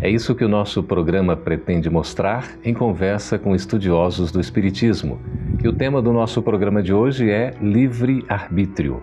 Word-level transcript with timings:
É 0.00 0.08
isso 0.08 0.34
que 0.34 0.44
o 0.44 0.48
nosso 0.48 0.82
programa 0.82 1.36
pretende 1.36 1.90
mostrar 1.90 2.48
em 2.64 2.72
conversa 2.72 3.38
com 3.38 3.54
estudiosos 3.54 4.30
do 4.30 4.40
Espiritismo. 4.40 5.20
E 5.62 5.66
o 5.66 5.72
tema 5.72 6.00
do 6.00 6.12
nosso 6.12 6.40
programa 6.40 6.82
de 6.82 6.92
hoje 6.92 7.30
é 7.30 7.54
livre-arbítrio. 7.60 9.02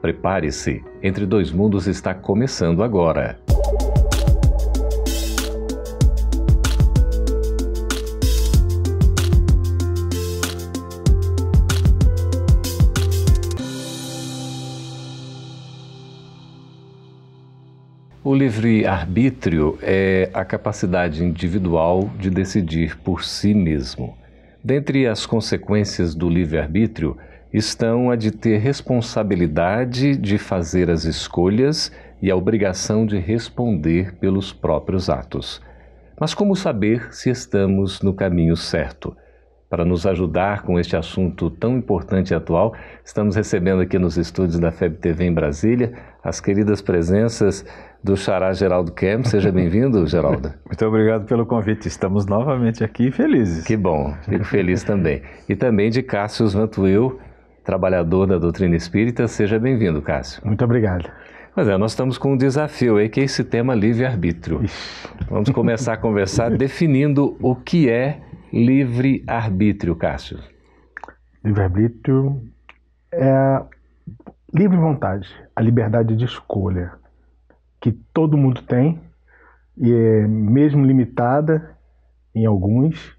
Prepare-se, 0.00 0.82
Entre 1.02 1.26
Dois 1.26 1.50
Mundos 1.50 1.86
está 1.86 2.14
começando 2.14 2.82
agora. 2.82 3.38
O 18.28 18.34
livre-arbítrio 18.34 19.78
é 19.80 20.28
a 20.34 20.44
capacidade 20.44 21.24
individual 21.24 22.10
de 22.18 22.28
decidir 22.28 22.98
por 22.98 23.24
si 23.24 23.54
mesmo. 23.54 24.18
Dentre 24.62 25.06
as 25.06 25.24
consequências 25.24 26.14
do 26.14 26.28
livre-arbítrio 26.28 27.16
estão 27.50 28.10
a 28.10 28.16
de 28.16 28.30
ter 28.30 28.58
responsabilidade 28.58 30.14
de 30.14 30.36
fazer 30.36 30.90
as 30.90 31.04
escolhas 31.04 31.90
e 32.20 32.30
a 32.30 32.36
obrigação 32.36 33.06
de 33.06 33.16
responder 33.16 34.14
pelos 34.16 34.52
próprios 34.52 35.08
atos. 35.08 35.62
Mas 36.20 36.34
como 36.34 36.54
saber 36.54 37.14
se 37.14 37.30
estamos 37.30 38.02
no 38.02 38.12
caminho 38.12 38.58
certo? 38.58 39.16
Para 39.70 39.86
nos 39.86 40.06
ajudar 40.06 40.62
com 40.62 40.78
este 40.78 40.96
assunto 40.96 41.48
tão 41.48 41.78
importante 41.78 42.32
e 42.32 42.34
atual, 42.34 42.74
estamos 43.02 43.36
recebendo 43.36 43.80
aqui 43.80 43.98
nos 43.98 44.18
estúdios 44.18 44.58
da 44.58 44.70
FEB 44.70 44.96
TV 44.96 45.24
em 45.24 45.32
Brasília 45.32 45.94
as 46.28 46.40
queridas 46.40 46.80
presenças 46.82 47.64
do 48.02 48.16
Xará 48.16 48.52
Geraldo 48.52 48.92
Kem. 48.92 49.24
Seja 49.24 49.50
bem-vindo, 49.50 50.06
Geraldo. 50.06 50.52
Muito 50.66 50.86
obrigado 50.86 51.24
pelo 51.26 51.46
convite. 51.46 51.88
Estamos 51.88 52.26
novamente 52.26 52.84
aqui 52.84 53.10
felizes. 53.10 53.64
Que 53.64 53.76
bom, 53.76 54.14
fico 54.28 54.44
feliz 54.44 54.84
também. 54.84 55.22
E 55.48 55.56
também 55.56 55.90
de 55.90 56.02
Cássio 56.02 56.48
Vantuil, 56.48 57.18
trabalhador 57.64 58.26
da 58.26 58.38
doutrina 58.38 58.76
espírita. 58.76 59.26
Seja 59.26 59.58
bem-vindo, 59.58 60.00
Cássio. 60.02 60.42
Muito 60.44 60.64
obrigado. 60.64 61.10
Mas 61.56 61.66
é, 61.66 61.76
nós 61.76 61.92
estamos 61.92 62.18
com 62.18 62.34
um 62.34 62.36
desafio 62.36 62.98
aí, 62.98 63.08
que 63.08 63.20
é 63.20 63.24
esse 63.24 63.42
tema 63.42 63.74
livre-arbítrio. 63.74 64.62
Vamos 65.28 65.50
começar 65.50 65.94
a 65.94 65.96
conversar 65.96 66.50
definindo 66.56 67.36
o 67.40 67.56
que 67.56 67.90
é 67.90 68.20
livre-arbítrio, 68.52 69.96
Cássio. 69.96 70.38
Livre-arbítrio 71.44 72.40
é 73.12 73.60
livre 74.52 74.76
vontade, 74.76 75.28
a 75.54 75.60
liberdade 75.60 76.16
de 76.16 76.24
escolha 76.24 76.92
que 77.80 77.92
todo 77.92 78.36
mundo 78.36 78.62
tem, 78.62 79.00
e 79.76 79.92
é 79.92 80.26
mesmo 80.26 80.84
limitada 80.84 81.76
em 82.34 82.44
alguns, 82.46 83.16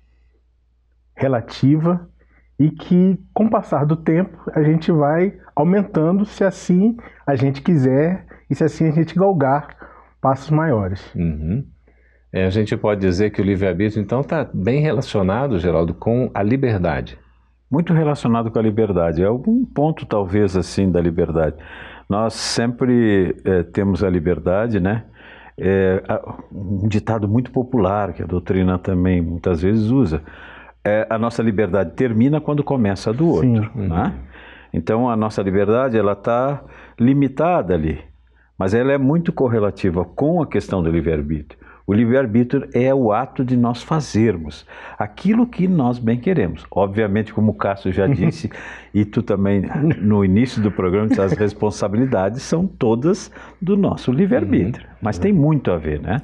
relativa, 1.15 2.09
e 2.59 2.69
que 2.69 3.17
com 3.33 3.45
o 3.45 3.49
passar 3.49 3.85
do 3.85 3.95
tempo 3.95 4.37
a 4.53 4.61
gente 4.61 4.91
vai 4.91 5.39
aumentando 5.55 6.25
se 6.25 6.43
assim 6.43 6.97
a 7.25 7.35
gente 7.35 7.61
quiser 7.61 8.25
e 8.49 8.55
se 8.55 8.63
assim 8.63 8.87
a 8.87 8.91
gente 8.91 9.15
galgar 9.15 9.77
passos 10.19 10.49
maiores. 10.49 11.13
Uhum. 11.15 11.65
É, 12.31 12.45
a 12.45 12.49
gente 12.49 12.75
pode 12.77 13.01
dizer 13.01 13.31
que 13.31 13.41
o 13.41 13.45
livre-arbítrio, 13.45 14.01
então, 14.01 14.21
está 14.21 14.47
bem 14.53 14.81
relacionado, 14.81 15.57
Geraldo, 15.57 15.93
com 15.93 16.29
a 16.33 16.43
liberdade. 16.43 17.17
Muito 17.69 17.93
relacionado 17.93 18.49
com 18.49 18.57
a 18.59 18.61
liberdade. 18.61 19.21
É 19.21 19.25
algum 19.25 19.63
ponto, 19.65 20.05
talvez, 20.05 20.57
assim, 20.57 20.91
da 20.91 20.99
liberdade. 20.99 21.55
Nós 22.09 22.33
sempre 22.33 23.35
é, 23.45 23.63
temos 23.63 24.03
a 24.03 24.09
liberdade, 24.09 24.79
né? 24.79 25.03
É, 25.57 26.01
um 26.51 26.87
ditado 26.87 27.27
muito 27.27 27.51
popular 27.51 28.13
que 28.13 28.23
a 28.23 28.25
doutrina 28.25 28.79
também 28.79 29.21
muitas 29.21 29.61
vezes 29.61 29.91
usa. 29.91 30.23
É, 30.83 31.05
a 31.09 31.17
nossa 31.17 31.43
liberdade 31.43 31.91
termina 31.91 32.39
quando 32.39 32.63
começa 32.63 33.09
a 33.09 33.13
do 33.13 33.27
outro. 33.27 33.71
Né? 33.75 34.13
Então 34.73 35.09
a 35.09 35.15
nossa 35.15 35.41
liberdade 35.41 35.97
ela 35.97 36.13
está 36.13 36.63
limitada 36.97 37.73
ali, 37.73 37.99
mas 38.57 38.73
ela 38.73 38.93
é 38.93 38.97
muito 38.97 39.33
correlativa 39.33 40.05
com 40.05 40.41
a 40.41 40.47
questão 40.47 40.81
do 40.81 40.89
livre-arbítrio. 40.89 41.59
O 41.89 41.93
livre-arbítrio 41.93 42.69
é 42.71 42.93
o 42.93 43.11
ato 43.11 43.43
de 43.43 43.57
nós 43.57 43.81
fazermos 43.81 44.63
aquilo 44.95 45.47
que 45.47 45.67
nós 45.67 45.97
bem 45.97 46.19
queremos. 46.19 46.63
Obviamente, 46.69 47.33
como 47.33 47.51
o 47.51 47.55
Cássio 47.55 47.91
já 47.91 48.05
disse, 48.13 48.47
e 48.93 49.03
tu 49.03 49.23
também 49.23 49.63
no 49.99 50.23
início 50.23 50.61
do 50.61 50.69
programa, 50.69 51.09
as 51.19 51.33
responsabilidades 51.33 52.43
são 52.43 52.67
todas 52.67 53.31
do 53.59 53.75
nosso 53.75 54.11
livre-arbítrio. 54.11 54.85
Uhum. 54.85 54.95
Mas 55.01 55.17
tem 55.17 55.33
muito 55.33 55.71
a 55.71 55.79
ver, 55.79 55.99
né? 55.99 56.21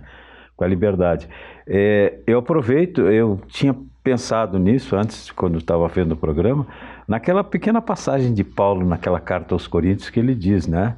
Com 0.56 0.64
a 0.64 0.68
liberdade. 0.68 1.28
É, 1.66 2.20
eu 2.28 2.38
aproveito, 2.38 3.02
eu 3.02 3.42
tinha 3.48 3.76
pensado 4.04 4.60
nisso 4.60 4.96
antes, 4.96 5.32
quando 5.32 5.58
estava 5.58 5.88
vendo 5.88 6.12
o 6.12 6.16
programa, 6.16 6.68
naquela 7.08 7.44
pequena 7.44 7.82
passagem 7.82 8.36
de 8.36 8.44
Paulo 8.44 8.86
naquela 8.86 9.20
carta 9.20 9.56
aos 9.56 9.66
Coríntios 9.66 10.12
que 10.12 10.20
ele 10.20 10.36
diz, 10.36 10.68
né? 10.68 10.96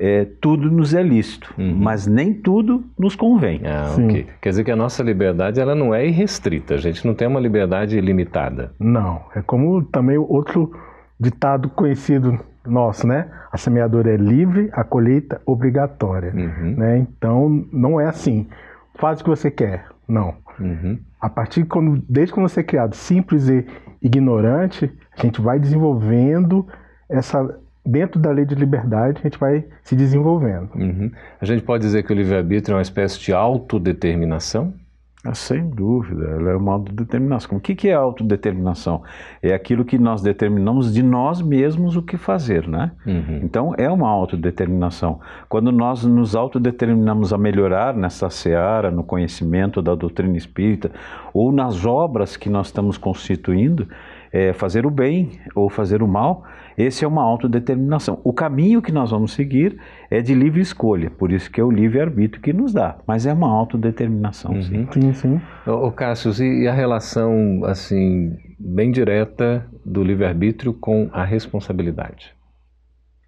É, 0.00 0.26
tudo 0.40 0.70
nos 0.70 0.94
é 0.94 1.02
lícito, 1.02 1.54
uhum. 1.58 1.74
mas 1.76 2.06
nem 2.06 2.32
tudo 2.32 2.82
nos 2.98 3.14
convém. 3.14 3.60
Ah, 3.66 3.94
ok. 3.94 4.26
Quer 4.40 4.48
dizer 4.48 4.64
que 4.64 4.70
a 4.70 4.76
nossa 4.76 5.02
liberdade 5.02 5.60
ela 5.60 5.74
não 5.74 5.94
é 5.94 6.06
irrestrita, 6.06 6.74
a 6.74 6.78
gente 6.78 7.06
não 7.06 7.14
tem 7.14 7.28
uma 7.28 7.38
liberdade 7.38 7.98
ilimitada. 7.98 8.72
Não, 8.80 9.20
é 9.36 9.42
como 9.42 9.84
também 9.84 10.16
outro 10.16 10.72
ditado 11.20 11.68
conhecido 11.68 12.40
nosso, 12.66 13.06
né? 13.06 13.30
A 13.52 13.58
semeadora 13.58 14.10
é 14.10 14.16
livre, 14.16 14.70
a 14.72 14.82
colheita 14.82 15.38
obrigatória. 15.44 16.32
Uhum. 16.34 16.76
Né? 16.78 16.98
Então, 16.98 17.66
não 17.70 18.00
é 18.00 18.06
assim, 18.06 18.48
faz 18.94 19.20
o 19.20 19.24
que 19.24 19.30
você 19.30 19.50
quer. 19.50 19.84
Não. 20.08 20.34
Uhum. 20.58 20.98
A 21.20 21.28
partir 21.28 21.62
de 21.62 21.68
quando, 21.68 22.02
desde 22.08 22.32
quando 22.32 22.48
você 22.48 22.60
é 22.60 22.64
criado 22.64 22.94
simples 22.96 23.50
e 23.50 23.66
ignorante, 24.00 24.90
a 25.14 25.20
gente 25.20 25.42
vai 25.42 25.58
desenvolvendo 25.58 26.66
essa 27.06 27.58
dentro 27.84 28.20
da 28.20 28.30
lei 28.30 28.44
de 28.44 28.54
liberdade, 28.54 29.18
a 29.20 29.22
gente 29.22 29.38
vai 29.38 29.64
se 29.82 29.96
desenvolvendo. 29.96 30.70
Uhum. 30.74 31.10
A 31.40 31.44
gente 31.44 31.62
pode 31.62 31.82
dizer 31.82 32.02
que 32.02 32.12
o 32.12 32.16
livre-arbítrio 32.16 32.74
é 32.74 32.76
uma 32.76 32.82
espécie 32.82 33.18
de 33.20 33.32
autodeterminação? 33.32 34.74
Ah, 35.22 35.34
sem 35.34 35.68
dúvida, 35.68 36.24
ela 36.30 36.50
é 36.52 36.56
uma 36.56 36.72
autodeterminação. 36.72 37.58
O 37.58 37.60
que, 37.60 37.74
que 37.74 37.90
é 37.90 37.92
autodeterminação? 37.92 39.02
É 39.42 39.52
aquilo 39.52 39.84
que 39.84 39.98
nós 39.98 40.22
determinamos 40.22 40.94
de 40.94 41.02
nós 41.02 41.42
mesmos 41.42 41.94
o 41.94 42.02
que 42.02 42.16
fazer, 42.16 42.66
né? 42.66 42.92
Uhum. 43.06 43.40
Então, 43.42 43.74
é 43.76 43.90
uma 43.90 44.08
autodeterminação. 44.08 45.20
Quando 45.46 45.70
nós 45.70 46.06
nos 46.06 46.34
autodeterminamos 46.34 47.34
a 47.34 47.38
melhorar 47.38 47.94
nessa 47.94 48.30
seara, 48.30 48.90
no 48.90 49.04
conhecimento 49.04 49.82
da 49.82 49.94
doutrina 49.94 50.38
espírita, 50.38 50.90
ou 51.34 51.52
nas 51.52 51.84
obras 51.84 52.34
que 52.38 52.48
nós 52.48 52.68
estamos 52.68 52.96
constituindo, 52.96 53.86
é, 54.32 54.52
fazer 54.52 54.86
o 54.86 54.90
bem 54.90 55.40
ou 55.54 55.68
fazer 55.68 56.02
o 56.02 56.08
mal, 56.08 56.44
esse 56.78 57.04
é 57.04 57.08
uma 57.08 57.22
autodeterminação. 57.22 58.20
O 58.24 58.32
caminho 58.32 58.80
que 58.80 58.92
nós 58.92 59.10
vamos 59.10 59.32
seguir 59.32 59.78
é 60.10 60.20
de 60.20 60.34
livre 60.34 60.60
escolha, 60.60 61.10
por 61.10 61.30
isso 61.30 61.50
que 61.50 61.60
é 61.60 61.64
o 61.64 61.70
livre-arbítrio 61.70 62.42
que 62.42 62.52
nos 62.52 62.72
dá, 62.72 62.96
mas 63.06 63.26
é 63.26 63.32
uma 63.32 63.50
autodeterminação, 63.50 64.52
uhum. 64.52 64.62
sim. 64.62 64.88
Sim, 64.92 65.12
sim. 65.12 65.40
Ô, 65.66 65.90
Cássio, 65.92 66.32
e 66.42 66.66
a 66.66 66.72
relação, 66.72 67.64
assim, 67.64 68.36
bem 68.58 68.90
direta 68.90 69.66
do 69.84 70.02
livre-arbítrio 70.02 70.72
com 70.72 71.10
a 71.12 71.24
responsabilidade? 71.24 72.34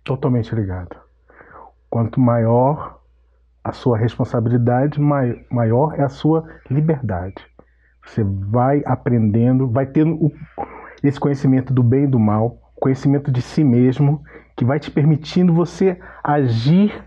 Totalmente 0.04 0.54
ligado. 0.54 0.96
Quanto 1.90 2.20
maior 2.20 3.00
a 3.62 3.72
sua 3.72 3.96
responsabilidade, 3.96 5.00
maior 5.00 5.94
é 5.98 6.02
a 6.02 6.08
sua 6.08 6.44
liberdade. 6.70 7.34
Você 8.04 8.24
vai 8.24 8.82
aprendendo, 8.84 9.68
vai 9.68 9.86
tendo 9.86 10.14
o, 10.14 10.32
esse 11.02 11.18
conhecimento 11.18 11.72
do 11.72 11.82
bem 11.82 12.04
e 12.04 12.06
do 12.06 12.18
mal, 12.18 12.72
conhecimento 12.80 13.30
de 13.30 13.42
si 13.42 13.62
mesmo, 13.62 14.22
que 14.56 14.64
vai 14.64 14.78
te 14.78 14.90
permitindo 14.90 15.52
você 15.52 15.98
agir 16.22 17.04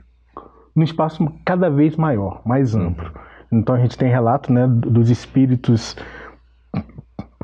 num 0.76 0.84
espaço 0.84 1.26
cada 1.46 1.70
vez 1.70 1.96
maior, 1.96 2.42
mais 2.46 2.76
amplo. 2.76 3.12
Então 3.52 3.76
a 3.76 3.80
gente 3.80 3.98
tem 3.98 4.10
relato 4.10 4.52
né, 4.52 4.68
dos 4.68 5.10
espíritos 5.10 5.96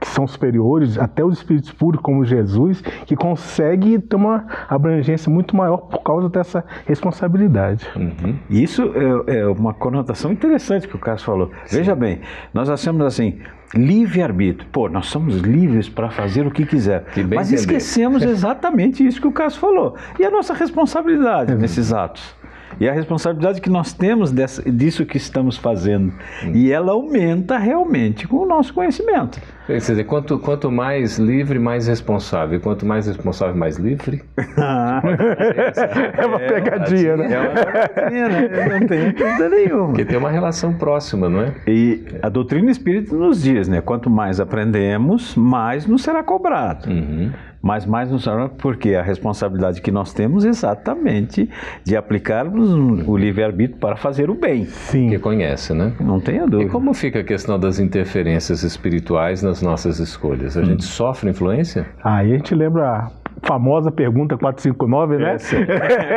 que 0.02 0.08
são 0.08 0.26
superiores, 0.26 0.98
até 0.98 1.24
os 1.24 1.38
espíritos 1.38 1.72
puros 1.72 2.02
como 2.02 2.26
Jesus, 2.26 2.82
que 3.06 3.16
consegue 3.16 4.00
ter 4.00 4.16
uma 4.16 4.48
abrangência 4.68 5.32
muito 5.32 5.56
maior 5.56 5.78
por 5.78 6.02
causa 6.02 6.28
dessa 6.28 6.66
responsabilidade. 6.88 7.88
Uhum. 7.96 8.36
Isso 8.50 8.92
é, 9.28 9.38
é, 9.38 9.48
uma 9.48 9.76
conotação 9.76 10.32
interessante 10.32 10.88
que 10.88 10.96
o 10.96 11.00
Carlos 11.00 11.24
falou. 11.24 11.52
Sim. 11.66 11.78
Veja 11.78 11.96
bem, 11.96 12.20
nós 12.52 12.68
achamos 12.68 13.06
assim, 13.06 13.38
livre-arbítrio. 13.76 14.68
Pô, 14.72 14.90
nós 14.90 15.06
somos 15.06 15.38
livres 15.38 15.88
para 15.88 16.10
fazer 16.10 16.48
o 16.48 16.52
que 16.52 16.66
quiser. 16.66 17.06
Que 17.14 17.24
Mas 17.24 17.48
entender. 17.48 17.62
esquecemos 17.62 18.24
exatamente 18.26 19.06
isso 19.06 19.22
que 19.22 19.28
o 19.28 19.32
Carlos 19.32 19.56
falou. 19.56 19.96
E 20.20 20.26
a 20.26 20.32
nossa 20.32 20.56
responsabilidade 20.56 21.54
uhum. 21.54 21.60
nesses 21.60 21.94
atos 21.94 22.41
e 22.80 22.88
a 22.88 22.94
responsabilidade 22.94 23.62
que 23.62 23.70
nós 23.70 23.94
temos 23.94 24.32
dessa, 24.32 24.62
disso 24.70 25.06
que 25.06 25.18
estamos 25.18 25.58
fazendo. 25.58 26.14
Hum. 26.44 26.52
E 26.54 26.72
ela 26.72 26.94
aumenta 26.94 27.58
realmente 27.58 28.28
com 28.28 28.38
o 28.38 28.46
nosso 28.46 28.74
conhecimento. 28.74 29.40
Quer 29.68 29.78
dizer, 29.78 30.04
quanto, 30.04 30.38
quanto 30.40 30.72
mais 30.72 31.18
livre, 31.18 31.58
mais 31.58 31.88
responsável. 31.88 32.60
Quanto 32.60 32.86
mais 32.86 33.08
responsável, 33.08 33.56
mais 33.56 33.78
livre. 33.78 34.22
é 34.38 36.26
uma 36.26 36.40
pegadinha, 36.40 37.16
né? 37.16 37.34
É 37.34 37.40
uma 37.40 37.50
pegadinha, 37.52 38.30
né? 38.30 38.80
Não 38.80 38.88
tem 38.88 39.12
dúvida 39.12 39.50
nenhuma. 39.50 39.88
Porque 39.88 40.06
tem 40.06 40.18
uma 40.18 40.32
relação 40.32 40.74
próxima, 40.74 41.30
não 41.30 41.42
é? 41.42 41.54
E 41.68 42.04
a 42.22 42.28
doutrina 42.28 42.70
espírita 42.70 43.16
nos 43.16 43.44
diz, 43.44 43.68
né? 43.68 43.82
Quanto 43.82 44.10
mais 44.10 44.40
aprendemos, 44.40 45.36
mais 45.36 45.86
nos 45.86 46.02
será 46.02 46.24
cobrado. 46.24 46.90
Uhum 46.90 47.32
mas 47.62 47.86
mais 47.86 48.10
nos 48.10 48.26
porque 48.58 48.96
a 48.96 49.02
responsabilidade 49.02 49.82
que 49.82 49.92
nós 49.92 50.14
temos 50.14 50.46
é 50.46 50.50
exatamente 50.50 51.50
de 51.84 51.96
aplicarmos 51.96 52.72
o 53.08 53.18
livre-arbítrio 53.18 53.80
para 53.80 53.96
fazer 53.96 54.30
o 54.30 54.36
bem. 54.36 54.66
Sim. 54.66 55.10
Que 55.10 55.20
conhece, 55.20 55.74
né? 55.74 55.94
Não 56.00 56.20
tenha 56.20 56.48
dúvida. 56.48 56.70
E 56.70 56.72
como 56.72 56.94
fica 56.94 57.20
a 57.20 57.24
questão 57.24 57.60
das 57.60 57.80
interferências 57.80 58.64
espirituais 58.64 59.44
nas 59.44 59.62
nossas 59.62 60.00
escolhas? 60.00 60.58
A 60.58 60.62
hum. 60.62 60.66
gente 60.66 60.84
sofre 60.84 61.30
influência? 61.30 61.86
Aí 62.04 62.34
a 62.34 62.38
gente 62.38 62.56
lembra 62.56 62.90
a 62.90 63.12
famosa 63.44 63.92
pergunta 63.92 64.38
459, 64.38 65.18
né? 65.18 65.38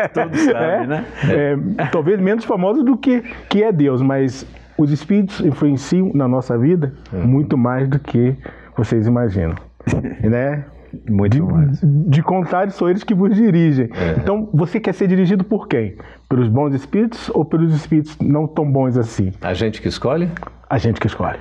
É, 0.03 0.09
todos 0.09 0.41
sabem, 0.41 0.63
é, 0.63 0.87
né? 0.87 1.05
É, 1.29 1.85
talvez 1.87 2.21
menos 2.21 2.45
famosa 2.45 2.83
do 2.83 2.97
que, 2.97 3.23
que 3.49 3.63
é 3.63 3.73
Deus, 3.73 4.01
mas 4.01 4.47
os 4.77 4.91
espíritos 4.91 5.41
influenciam 5.41 6.11
na 6.15 6.27
nossa 6.27 6.57
vida 6.59 6.93
é. 7.13 7.17
muito 7.19 7.57
mais 7.57 7.89
do 7.89 7.99
que 7.99 8.35
vocês 8.77 9.07
imaginam. 9.07 9.55
né? 10.23 10.65
Muito 11.09 11.33
de, 11.33 11.43
mais. 11.43 11.81
De 11.83 12.23
contrário, 12.23 12.73
são 12.73 12.89
eles 12.89 13.03
que 13.03 13.15
vos 13.15 13.35
dirigem. 13.35 13.89
É. 13.93 14.19
Então, 14.19 14.49
você 14.53 14.81
quer 14.81 14.95
ser 14.95 15.07
dirigido 15.07 15.45
por 15.45 15.69
quem? 15.69 15.97
Pelos 16.29 16.49
bons 16.49 16.75
espíritos 16.75 17.31
ou 17.31 17.45
pelos 17.45 17.75
espíritos 17.75 18.17
não 18.19 18.47
tão 18.47 18.71
bons 18.71 18.97
assim? 18.97 19.33
A 19.41 19.55
gente 19.55 19.81
que 19.81 19.89
escolhe? 19.89 20.29
A 20.69 20.79
gente 20.79 21.01
que 21.01 21.07
escolhe. 21.07 21.39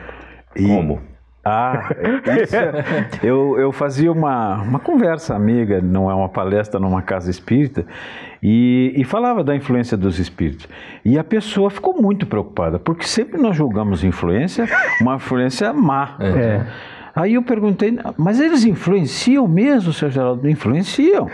E... 0.55 0.67
Como? 0.67 0.99
Ah, 1.45 1.89
isso, 2.41 2.55
é, 2.55 2.71
eu, 3.21 3.59
eu 3.59 3.71
fazia 3.73 4.09
uma, 4.09 4.61
uma 4.61 4.79
conversa 4.79 5.35
amiga, 5.35 5.81
não 5.81 6.09
é 6.09 6.13
uma 6.13 6.29
palestra 6.29 6.79
numa 6.79 7.01
casa 7.01 7.29
espírita, 7.29 7.85
e, 8.41 8.93
e 8.95 9.03
falava 9.03 9.43
da 9.43 9.53
influência 9.53 9.97
dos 9.97 10.19
espíritos. 10.19 10.69
E 11.03 11.19
a 11.19 11.23
pessoa 11.23 11.69
ficou 11.69 12.01
muito 12.01 12.25
preocupada, 12.25 12.79
porque 12.79 13.05
sempre 13.05 13.41
nós 13.41 13.57
julgamos 13.57 14.05
influência 14.05 14.65
uma 15.01 15.15
influência 15.15 15.73
má. 15.73 16.15
É. 16.21 16.65
Aí 17.15 17.35
eu 17.35 17.43
perguntei, 17.43 17.97
mas 18.17 18.39
eles 18.39 18.63
influenciam 18.63 19.47
mesmo, 19.47 19.93
seu 19.93 20.09
Geraldo? 20.09 20.49
Influenciam. 20.49 21.29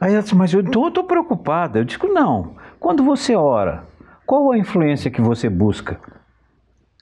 Aí 0.00 0.12
ela 0.12 0.22
disse, 0.22 0.34
mas 0.34 0.52
eu, 0.52 0.60
então 0.60 0.86
estou 0.88 1.04
preocupada. 1.04 1.80
Eu 1.80 1.84
digo, 1.84 2.06
não. 2.08 2.56
Quando 2.78 3.02
você 3.02 3.34
ora, 3.34 3.84
qual 4.26 4.52
a 4.52 4.58
influência 4.58 5.10
que 5.10 5.20
você 5.20 5.48
busca? 5.48 6.00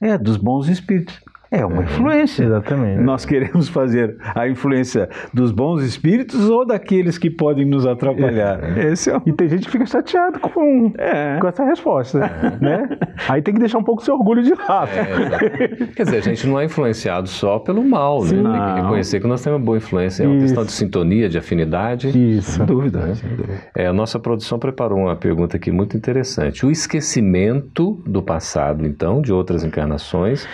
É 0.00 0.16
dos 0.16 0.36
bons 0.36 0.68
espíritos. 0.68 1.20
É 1.50 1.66
uma 1.66 1.82
influência. 1.82 2.44
Exatamente. 2.44 3.02
Nós 3.02 3.24
queremos 3.24 3.68
fazer 3.68 4.16
a 4.34 4.48
influência 4.48 5.08
dos 5.34 5.50
bons 5.50 5.82
espíritos 5.82 6.48
ou 6.48 6.64
daqueles 6.64 7.18
que 7.18 7.28
podem 7.28 7.64
nos 7.64 7.86
atrapalhar. 7.86 8.60
É. 8.78 8.92
Esse 8.92 9.10
é 9.10 9.20
E 9.26 9.32
tem 9.32 9.48
gente 9.48 9.66
que 9.66 9.72
fica 9.72 9.84
chateado 9.84 10.38
com, 10.38 10.92
é. 10.96 11.38
com 11.40 11.48
essa 11.48 11.64
resposta. 11.64 12.18
É. 12.20 12.64
Né? 12.64 12.98
Aí 13.28 13.42
tem 13.42 13.52
que 13.52 13.60
deixar 13.60 13.78
um 13.78 13.82
pouco 13.82 14.02
seu 14.02 14.14
orgulho 14.14 14.42
de 14.42 14.54
lado. 14.54 14.90
É, 14.90 15.86
Quer 15.96 16.04
dizer, 16.04 16.18
a 16.18 16.20
gente 16.20 16.46
não 16.46 16.60
é 16.60 16.64
influenciado 16.66 17.28
só 17.28 17.58
pelo 17.58 17.82
mal, 17.82 18.20
Sim. 18.22 18.42
né? 18.42 18.52
Tem 18.52 18.74
que 18.74 18.82
reconhecer 18.82 19.20
que 19.20 19.26
nós 19.26 19.42
temos 19.42 19.58
uma 19.58 19.64
boa 19.64 19.78
influência. 19.78 20.22
É 20.22 20.26
uma 20.26 20.36
Isso. 20.36 20.46
questão 20.46 20.64
de 20.64 20.72
sintonia, 20.72 21.28
de 21.28 21.38
afinidade. 21.38 22.08
Isso. 22.08 22.52
Sem 22.52 22.66
dúvida. 22.66 23.00
Né? 23.00 23.14
Sem 23.14 23.30
dúvida. 23.30 23.60
É, 23.74 23.86
a 23.86 23.92
nossa 23.92 24.18
produção 24.18 24.58
preparou 24.58 24.98
uma 24.98 25.16
pergunta 25.16 25.56
aqui 25.56 25.70
muito 25.70 25.96
interessante. 25.96 26.64
O 26.64 26.70
esquecimento 26.70 28.00
do 28.06 28.22
passado, 28.22 28.86
então, 28.86 29.20
de 29.20 29.32
outras 29.32 29.64
encarnações 29.64 30.46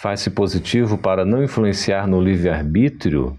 faz-se 0.00 0.30
positivo 0.30 0.96
para 0.96 1.26
não 1.26 1.44
influenciar 1.44 2.06
no 2.06 2.20
livre-arbítrio 2.20 3.36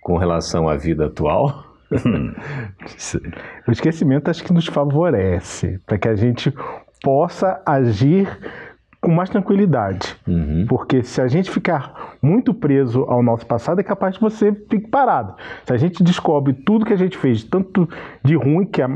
com 0.00 0.16
relação 0.16 0.68
à 0.68 0.76
vida 0.76 1.06
atual? 1.06 1.66
o 3.68 3.70
esquecimento 3.70 4.30
acho 4.30 4.42
que 4.42 4.52
nos 4.52 4.66
favorece 4.66 5.78
para 5.86 5.98
que 5.98 6.08
a 6.08 6.16
gente 6.16 6.52
possa 7.02 7.60
agir 7.66 8.26
com 9.00 9.10
mais 9.10 9.28
tranquilidade. 9.28 10.16
Uhum. 10.26 10.66
Porque 10.68 11.02
se 11.02 11.20
a 11.20 11.28
gente 11.28 11.50
ficar 11.50 12.14
muito 12.22 12.54
preso 12.54 13.04
ao 13.08 13.22
nosso 13.22 13.44
passado, 13.46 13.80
é 13.80 13.84
capaz 13.84 14.14
de 14.14 14.20
você 14.20 14.52
ficar 14.52 14.88
parado. 14.88 15.34
Se 15.66 15.72
a 15.72 15.76
gente 15.76 16.02
descobre 16.02 16.54
tudo 16.54 16.86
que 16.86 16.92
a 16.92 16.98
gente 16.98 17.18
fez, 17.18 17.44
tanto 17.44 17.88
de 18.24 18.36
ruim, 18.36 18.64
que 18.64 18.80
a 18.80 18.88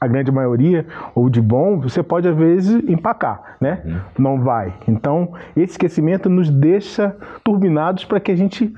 a 0.00 0.06
grande 0.06 0.32
maioria, 0.32 0.86
ou 1.14 1.28
de 1.28 1.40
bom, 1.40 1.78
você 1.78 2.02
pode 2.02 2.26
às 2.26 2.36
vezes 2.36 2.82
empacar, 2.88 3.56
né? 3.60 3.82
Uhum. 3.84 4.00
Não 4.18 4.40
vai. 4.40 4.74
Então, 4.88 5.34
esse 5.54 5.72
esquecimento 5.72 6.30
nos 6.30 6.48
deixa 6.48 7.16
turbinados 7.42 8.04
para 8.04 8.18
que 8.18 8.32
a 8.32 8.36
gente 8.36 8.74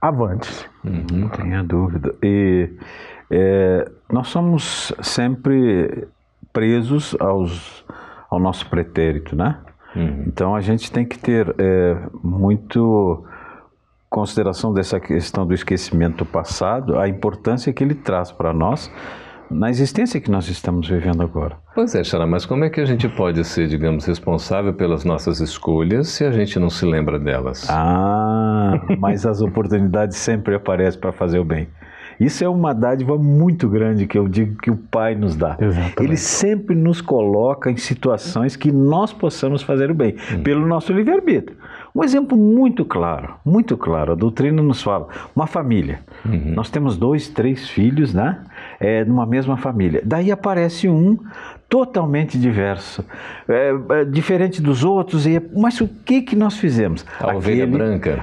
avante. 0.00 0.68
Uhum, 0.84 1.06
não 1.12 1.28
tenha 1.28 1.62
dúvida. 1.62 2.14
E 2.22 2.70
é, 3.30 3.90
nós 4.10 4.28
somos 4.28 4.92
sempre 5.02 6.06
presos 6.52 7.16
aos, 7.20 7.84
ao 8.30 8.38
nosso 8.38 8.68
pretérito, 8.70 9.36
né? 9.36 9.58
Uhum. 9.94 10.24
Então 10.26 10.54
a 10.54 10.60
gente 10.60 10.90
tem 10.92 11.04
que 11.04 11.18
ter 11.18 11.54
é, 11.58 11.96
muito 12.22 13.24
consideração 14.08 14.72
dessa 14.72 14.98
questão 14.98 15.46
do 15.46 15.52
esquecimento 15.52 16.24
passado, 16.24 16.98
a 16.98 17.08
importância 17.08 17.72
que 17.72 17.84
ele 17.84 17.94
traz 17.94 18.32
para 18.32 18.52
nós 18.52 18.90
na 19.50 19.70
existência 19.70 20.20
que 20.20 20.30
nós 20.30 20.48
estamos 20.48 20.88
vivendo 20.88 21.22
agora. 21.22 21.56
Pois 21.74 21.94
é, 21.94 22.04
Xana, 22.04 22.26
mas 22.26 22.44
como 22.44 22.64
é 22.64 22.70
que 22.70 22.80
a 22.80 22.84
gente 22.84 23.08
pode 23.08 23.42
ser, 23.44 23.68
digamos, 23.68 24.04
responsável 24.04 24.72
pelas 24.74 25.04
nossas 25.04 25.40
escolhas 25.40 26.08
se 26.08 26.24
a 26.24 26.30
gente 26.30 26.58
não 26.58 26.70
se 26.70 26.84
lembra 26.84 27.18
delas? 27.18 27.66
Ah, 27.70 28.80
mas 28.98 29.24
as 29.24 29.40
oportunidades 29.40 30.16
sempre 30.16 30.54
aparecem 30.54 31.00
para 31.00 31.12
fazer 31.12 31.38
o 31.38 31.44
bem. 31.44 31.68
Isso 32.20 32.42
é 32.42 32.48
uma 32.48 32.72
dádiva 32.74 33.16
muito 33.16 33.68
grande 33.68 34.06
que 34.06 34.18
eu 34.18 34.26
digo 34.26 34.56
que 34.56 34.70
o 34.70 34.76
Pai 34.76 35.14
nos 35.14 35.36
dá. 35.36 35.56
Exatamente. 35.60 36.02
Ele 36.02 36.16
sempre 36.16 36.74
nos 36.74 37.00
coloca 37.00 37.70
em 37.70 37.76
situações 37.76 38.56
que 38.56 38.72
nós 38.72 39.12
possamos 39.12 39.62
fazer 39.62 39.90
o 39.90 39.94
bem, 39.94 40.16
hum. 40.34 40.42
pelo 40.42 40.66
nosso 40.66 40.92
livre-arbítrio. 40.92 41.56
Um 41.94 42.04
exemplo 42.04 42.36
muito 42.36 42.84
claro, 42.84 43.34
muito 43.44 43.76
claro, 43.76 44.12
a 44.12 44.14
doutrina 44.14 44.62
nos 44.62 44.82
fala, 44.82 45.08
uma 45.34 45.46
família. 45.46 46.00
Uhum. 46.24 46.52
Nós 46.54 46.70
temos 46.70 46.96
dois, 46.96 47.28
três 47.28 47.68
filhos, 47.68 48.14
né? 48.14 48.38
É, 48.78 49.04
numa 49.04 49.26
mesma 49.26 49.56
família. 49.56 50.02
Daí 50.04 50.30
aparece 50.30 50.88
um 50.88 51.18
totalmente 51.68 52.38
diverso, 52.38 53.04
é, 53.46 53.74
é, 53.90 54.04
diferente 54.04 54.62
dos 54.62 54.84
outros. 54.84 55.26
E, 55.26 55.40
mas 55.54 55.80
o 55.80 55.88
que 55.88 56.22
que 56.22 56.34
nós 56.34 56.56
fizemos? 56.56 57.04
A 57.20 57.34
ovelha 57.36 57.66
branca. 57.68 58.22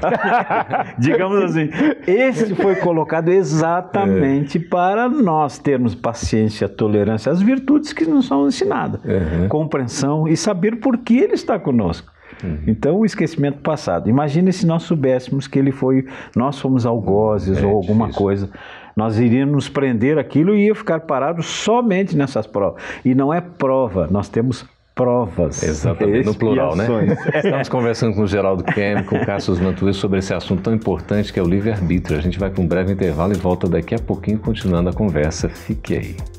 Digamos 0.98 1.44
assim, 1.44 1.70
esse 2.08 2.56
foi 2.56 2.75
colocado 2.78 3.30
exatamente 3.30 4.58
é. 4.58 4.62
para 4.62 5.08
nós 5.08 5.60
termos 5.60 5.94
paciência, 5.94 6.68
tolerância, 6.68 7.32
as 7.32 7.42
virtudes 7.42 7.94
que 7.94 8.06
nos 8.06 8.28
são 8.28 8.48
ensinadas, 8.48 9.00
uhum. 9.04 9.48
compreensão 9.48 10.28
e 10.28 10.36
saber 10.36 10.78
por 10.78 10.98
que 10.98 11.18
ele 11.18 11.34
está 11.34 11.60
conosco. 11.60 12.14
Uhum. 12.44 12.60
Então, 12.68 13.00
o 13.00 13.06
esquecimento 13.06 13.60
passado. 13.60 14.10
Imagine 14.10 14.51
se 14.51 14.65
nós 14.65 14.84
soubéssemos 14.84 15.48
que 15.48 15.58
ele 15.58 15.72
foi, 15.72 16.06
nós 16.36 16.60
fomos 16.60 16.86
algozes 16.86 17.58
é, 17.58 17.65
ou 17.65 17.75
alguma 17.75 18.06
difícil. 18.06 18.24
coisa. 18.24 18.50
Nós 18.96 19.20
iríamos 19.20 19.54
nos 19.54 19.70
prender 19.70 20.18
aquilo 20.18 20.56
e 20.56 20.68
ia 20.68 20.75
ficar 20.75 21.01
parado 21.01 21.44
somente 21.44 22.15
nessas 22.15 22.48
provas. 22.48 22.82
E 23.04 23.13
não 23.13 23.34
é 23.34 23.42
prova, 23.42 24.08
nós 24.10 24.30
temos 24.30 24.65
provas. 24.96 25.62
Exatamente, 25.62 26.25
no 26.25 26.34
plural, 26.34 26.75
né? 26.75 26.88
Estamos 27.36 27.68
conversando 27.68 28.15
com 28.15 28.22
o 28.22 28.27
Geraldo 28.27 28.63
Kem, 28.63 29.04
com 29.04 29.18
o 29.18 29.25
Cassius 29.25 29.60
Mantuês 29.60 29.98
sobre 29.98 30.20
esse 30.20 30.34
assunto 30.34 30.62
tão 30.62 30.74
importante 30.74 31.34
que 31.34 31.39
é 31.39 31.44
o 31.44 31.48
livre-arbítrio. 31.48 32.18
A 32.18 32.22
gente 32.22 32.39
vai 32.39 32.50
para 32.50 32.62
um 32.62 32.68
breve 32.68 32.94
intervalo 32.94 33.34
e 33.34 33.38
volta 33.38 33.68
daqui 33.68 33.94
a 33.94 34.00
pouquinho 34.00 34.39
continuando 34.39 34.89
a 34.89 34.94
conversa. 34.94 35.50
Fique 35.50 35.94
aí. 35.96 36.35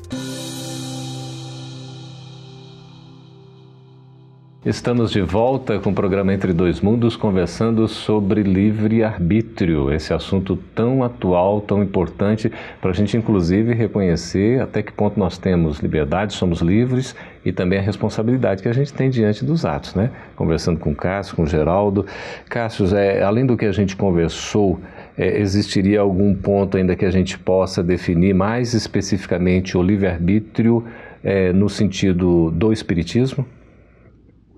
Estamos 4.65 5.11
de 5.11 5.21
volta 5.21 5.79
com 5.79 5.91
o 5.91 5.93
programa 5.93 6.33
Entre 6.33 6.51
Dois 6.51 6.81
Mundos, 6.81 7.15
conversando 7.15 7.87
sobre 7.87 8.41
livre-arbítrio, 8.41 9.93
esse 9.93 10.13
assunto 10.13 10.57
tão 10.73 11.03
atual, 11.03 11.61
tão 11.61 11.81
importante, 11.83 12.51
para 12.81 12.89
a 12.89 12.93
gente, 12.93 13.15
inclusive, 13.15 13.73
reconhecer 13.73 14.59
até 14.59 14.81
que 14.81 14.91
ponto 14.91 15.17
nós 15.17 15.37
temos 15.37 15.79
liberdade, 15.79 16.33
somos 16.33 16.59
livres 16.59 17.15
e 17.45 17.51
também 17.53 17.77
a 17.77 17.81
responsabilidade 17.83 18.63
que 18.63 18.67
a 18.67 18.73
gente 18.73 18.91
tem 18.91 19.11
diante 19.11 19.45
dos 19.45 19.63
atos, 19.63 19.93
né? 19.93 20.09
Conversando 20.35 20.79
com 20.79 20.93
Cássio, 20.93 21.35
com 21.35 21.45
Geraldo. 21.45 22.05
Cássio, 22.49 22.93
é, 22.95 23.21
além 23.21 23.45
do 23.45 23.55
que 23.55 23.65
a 23.65 23.71
gente 23.71 23.95
conversou, 23.95 24.81
é, 25.15 25.39
existiria 25.39 26.01
algum 26.01 26.33
ponto 26.33 26.77
ainda 26.77 26.95
que 26.95 27.05
a 27.05 27.11
gente 27.11 27.37
possa 27.37 27.83
definir 27.83 28.33
mais 28.33 28.73
especificamente 28.73 29.77
o 29.77 29.83
livre-arbítrio 29.83 30.83
é, 31.23 31.53
no 31.53 31.69
sentido 31.69 32.51
do 32.51 32.73
Espiritismo? 32.73 33.45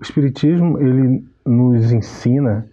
O 0.00 0.02
Espiritismo 0.02 0.78
ele 0.80 1.24
nos 1.44 1.92
ensina 1.92 2.66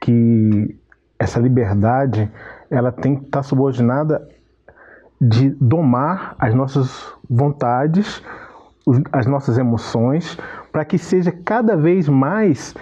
que 0.00 0.74
essa 1.18 1.38
liberdade 1.38 2.30
ela 2.70 2.90
tem 2.90 3.16
que 3.16 3.26
estar 3.26 3.42
subordinada 3.42 4.26
de 5.20 5.50
domar 5.60 6.34
as 6.38 6.54
nossas 6.54 7.12
vontades, 7.28 8.22
as 9.12 9.26
nossas 9.26 9.58
emoções, 9.58 10.38
para 10.72 10.84
que 10.84 10.96
seja 10.96 11.30
cada 11.30 11.76
vez 11.76 12.08
mais 12.08 12.74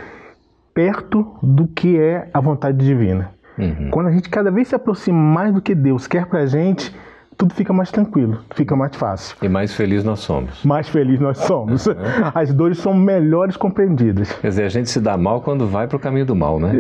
perto 0.73 1.37
do 1.43 1.67
que 1.67 1.99
é 1.99 2.31
a 2.33 2.41
vontade 2.41 2.79
divina. 2.79 3.33
Uhum. 3.59 3.91
Quando 3.91 4.07
a 4.07 4.13
gente 4.13 4.31
cada 4.31 4.53
vez 4.53 4.69
se 4.69 4.77
aproxima 4.77 5.19
mais 5.19 5.53
do 5.53 5.61
que 5.61 5.75
Deus 5.75 6.07
quer 6.07 6.27
para 6.27 6.41
a 6.41 6.47
gente, 6.47 6.95
tudo 7.39 7.55
fica 7.55 7.73
mais 7.73 7.93
tranquilo, 7.93 8.41
fica 8.53 8.75
mais 8.75 8.97
fácil. 8.97 9.37
E 9.41 9.49
mais 9.49 9.73
feliz 9.73 10.03
nós 10.03 10.19
somos. 10.19 10.65
Mais 10.65 10.89
feliz 10.89 11.21
nós 11.21 11.39
somos. 11.39 11.87
Uhum. 11.87 11.95
As 12.35 12.53
dores 12.53 12.79
são 12.79 12.93
melhores 12.93 13.57
compreendidas. 13.57 14.33
Quer 14.33 14.49
dizer, 14.49 14.65
a 14.65 14.69
gente 14.69 14.91
se 14.91 15.01
dá 15.01 15.17
mal 15.17 15.41
quando 15.41 15.65
vai 15.65 15.87
para 15.87 15.97
o 15.97 16.01
caminho 16.01 16.27
do 16.27 16.35
mal, 16.35 16.59
né? 16.59 16.73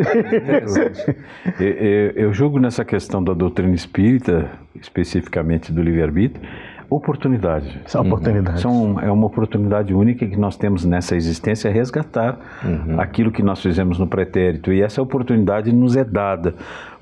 eu, 1.60 1.64
eu, 1.64 2.10
eu 2.16 2.32
julgo 2.34 2.58
nessa 2.58 2.84
questão 2.84 3.22
da 3.22 3.32
doutrina 3.32 3.72
espírita, 3.72 4.50
especificamente 4.74 5.72
do 5.72 5.80
livre-arbítrio, 5.80 6.42
oportunidade. 6.90 7.80
São 7.86 8.02
oportunidades. 8.02 8.62
São, 8.62 8.98
é 9.00 9.10
uma 9.10 9.26
oportunidade 9.26 9.92
única 9.92 10.26
que 10.26 10.36
nós 10.36 10.56
temos 10.56 10.84
nessa 10.84 11.14
existência 11.16 11.70
resgatar 11.70 12.38
uhum. 12.64 13.00
aquilo 13.00 13.30
que 13.30 13.42
nós 13.42 13.60
fizemos 13.60 13.98
no 13.98 14.06
pretérito. 14.06 14.72
E 14.72 14.82
essa 14.82 15.02
oportunidade 15.02 15.72
nos 15.72 15.96
é 15.96 16.04
dada, 16.04 16.54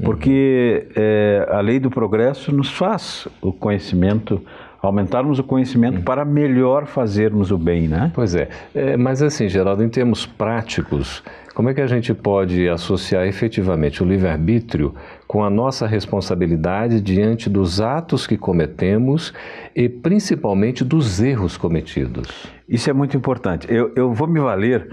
porque 0.02 0.86
uhum. 0.88 0.92
é, 0.96 1.48
a 1.50 1.60
lei 1.60 1.78
do 1.78 1.90
progresso 1.90 2.52
nos 2.52 2.70
faz 2.70 3.28
o 3.40 3.52
conhecimento 3.52 4.42
aumentarmos 4.82 5.38
o 5.38 5.42
conhecimento 5.42 6.02
para 6.02 6.24
melhor 6.24 6.86
fazermos 6.86 7.50
o 7.50 7.58
bem, 7.58 7.88
né? 7.88 8.10
Pois 8.14 8.34
é. 8.34 8.48
é. 8.74 8.96
Mas 8.96 9.22
assim, 9.22 9.48
Geraldo, 9.48 9.82
em 9.82 9.88
termos 9.88 10.26
práticos, 10.26 11.24
como 11.54 11.70
é 11.70 11.74
que 11.74 11.80
a 11.80 11.86
gente 11.86 12.12
pode 12.14 12.68
associar 12.68 13.26
efetivamente 13.26 14.02
o 14.02 14.06
livre-arbítrio 14.06 14.94
com 15.26 15.42
a 15.42 15.50
nossa 15.50 15.86
responsabilidade 15.86 17.00
diante 17.00 17.50
dos 17.50 17.80
atos 17.80 18.26
que 18.26 18.36
cometemos 18.36 19.34
e 19.74 19.88
principalmente 19.88 20.84
dos 20.84 21.20
erros 21.20 21.56
cometidos? 21.56 22.28
Isso 22.68 22.88
é 22.88 22.92
muito 22.92 23.16
importante. 23.16 23.66
Eu, 23.70 23.92
eu 23.96 24.12
vou 24.12 24.28
me 24.28 24.40
valer 24.40 24.88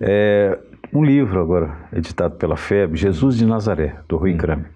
é, 0.00 0.58
um 0.92 1.04
livro 1.04 1.40
agora, 1.40 1.76
editado 1.92 2.36
pela 2.36 2.56
FEB, 2.56 2.96
Jesus 2.96 3.36
de 3.36 3.46
Nazaré, 3.46 3.96
do 4.08 4.16
Rui 4.16 4.34
hum. 4.34 4.36
Kramer. 4.36 4.70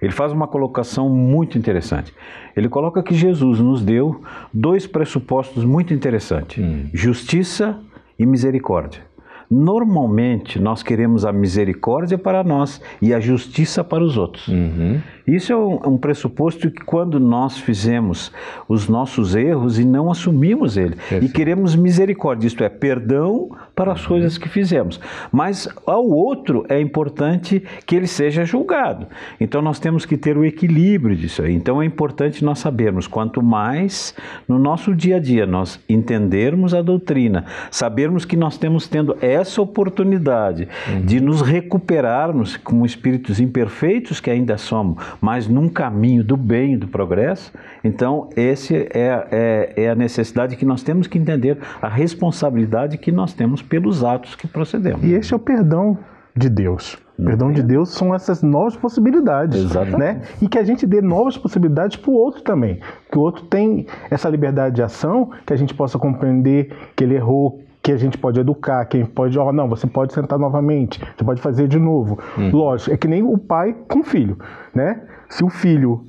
Ele 0.00 0.12
faz 0.12 0.30
uma 0.30 0.46
colocação 0.46 1.08
muito 1.08 1.56
interessante. 1.56 2.14
Ele 2.54 2.68
coloca 2.68 3.02
que 3.02 3.14
Jesus 3.14 3.60
nos 3.60 3.82
deu 3.82 4.22
dois 4.52 4.86
pressupostos 4.86 5.64
muito 5.64 5.94
interessantes: 5.94 6.62
hum. 6.62 6.88
justiça 6.92 7.78
e 8.18 8.26
misericórdia. 8.26 9.02
Normalmente 9.50 10.58
nós 10.58 10.82
queremos 10.82 11.24
a 11.24 11.32
misericórdia 11.32 12.18
para 12.18 12.42
nós 12.42 12.80
e 13.00 13.14
a 13.14 13.20
justiça 13.20 13.84
para 13.84 14.02
os 14.02 14.16
outros. 14.16 14.48
Uhum. 14.48 15.00
Isso 15.26 15.52
é 15.52 15.56
um, 15.56 15.94
um, 15.94 15.98
pressuposto 15.98 16.70
que 16.70 16.84
quando 16.84 17.18
nós 17.18 17.58
fizemos 17.58 18.32
os 18.68 18.88
nossos 18.88 19.34
erros 19.34 19.78
e 19.78 19.84
não 19.84 20.10
assumimos 20.10 20.76
ele 20.76 20.96
e 21.20 21.28
queremos 21.28 21.74
misericórdia, 21.74 22.46
isto 22.46 22.62
é, 22.62 22.68
perdão 22.68 23.50
para 23.76 23.92
as 23.92 24.06
coisas 24.06 24.38
que 24.38 24.48
fizemos. 24.48 24.98
Mas 25.30 25.68
ao 25.86 26.08
outro 26.08 26.64
é 26.66 26.80
importante 26.80 27.62
que 27.84 27.94
ele 27.94 28.06
seja 28.06 28.42
julgado. 28.42 29.06
Então 29.38 29.60
nós 29.60 29.78
temos 29.78 30.06
que 30.06 30.16
ter 30.16 30.38
o 30.38 30.46
equilíbrio 30.46 31.14
disso 31.14 31.42
aí. 31.42 31.54
Então 31.54 31.82
é 31.82 31.84
importante 31.84 32.42
nós 32.42 32.58
sabermos 32.58 33.06
quanto 33.06 33.42
mais 33.42 34.14
no 34.48 34.58
nosso 34.58 34.94
dia 34.94 35.16
a 35.16 35.20
dia 35.20 35.44
nós 35.44 35.78
entendermos 35.86 36.72
a 36.72 36.80
doutrina, 36.80 37.44
sabermos 37.70 38.24
que 38.24 38.34
nós 38.34 38.56
temos 38.56 38.88
tendo 38.88 39.14
essa 39.20 39.60
oportunidade 39.60 40.68
uhum. 40.88 41.02
de 41.02 41.20
nos 41.20 41.42
recuperarmos 41.42 42.56
como 42.56 42.86
espíritos 42.86 43.40
imperfeitos 43.40 44.20
que 44.20 44.30
ainda 44.30 44.56
somos, 44.56 45.04
mas 45.20 45.46
num 45.46 45.68
caminho 45.68 46.24
do 46.24 46.36
bem 46.36 46.72
e 46.74 46.76
do 46.78 46.88
progresso. 46.88 47.52
Então, 47.84 48.30
esse 48.36 48.74
é, 48.74 49.26
é, 49.30 49.72
é, 49.76 49.90
a 49.90 49.94
necessidade 49.94 50.56
que 50.56 50.64
nós 50.64 50.82
temos 50.82 51.06
que 51.06 51.18
entender, 51.18 51.58
a 51.82 51.88
responsabilidade 51.88 52.96
que 52.96 53.12
nós 53.12 53.34
temos 53.34 53.65
pelos 53.68 54.04
atos 54.04 54.34
que 54.34 54.46
procedemos. 54.46 55.02
E 55.04 55.12
esse 55.12 55.32
é 55.32 55.36
o 55.36 55.40
perdão 55.40 55.98
de 56.34 56.48
Deus. 56.48 56.98
O 57.18 57.24
perdão 57.24 57.50
de 57.50 57.62
Deus 57.62 57.90
são 57.90 58.14
essas 58.14 58.42
novas 58.42 58.76
possibilidades. 58.76 59.64
Exatamente. 59.64 59.98
Né? 59.98 60.22
E 60.42 60.48
que 60.48 60.58
a 60.58 60.64
gente 60.64 60.86
dê 60.86 61.00
novas 61.00 61.36
possibilidades 61.38 61.96
para 61.96 62.10
o 62.10 62.14
outro 62.14 62.42
também. 62.42 62.80
Que 63.10 63.16
o 63.16 63.22
outro 63.22 63.44
tem 63.46 63.86
essa 64.10 64.28
liberdade 64.28 64.76
de 64.76 64.82
ação, 64.82 65.30
que 65.46 65.52
a 65.52 65.56
gente 65.56 65.72
possa 65.72 65.98
compreender 65.98 66.76
que 66.94 67.02
ele 67.02 67.14
errou, 67.14 67.62
que 67.82 67.92
a 67.92 67.96
gente 67.96 68.18
pode 68.18 68.38
educar, 68.38 68.84
que 68.84 68.98
a 68.98 69.00
gente 69.00 69.12
pode, 69.12 69.38
ó, 69.38 69.48
oh, 69.48 69.52
não, 69.52 69.68
você 69.68 69.86
pode 69.86 70.12
sentar 70.12 70.38
novamente, 70.38 71.00
você 71.16 71.24
pode 71.24 71.40
fazer 71.40 71.68
de 71.68 71.78
novo. 71.78 72.18
Hum. 72.36 72.50
Lógico, 72.52 72.92
é 72.92 72.96
que 72.96 73.08
nem 73.08 73.22
o 73.22 73.38
pai 73.38 73.74
com 73.88 74.00
o 74.00 74.04
filho, 74.04 74.36
né? 74.74 75.02
Se 75.28 75.44
o 75.44 75.48
filho 75.48 76.04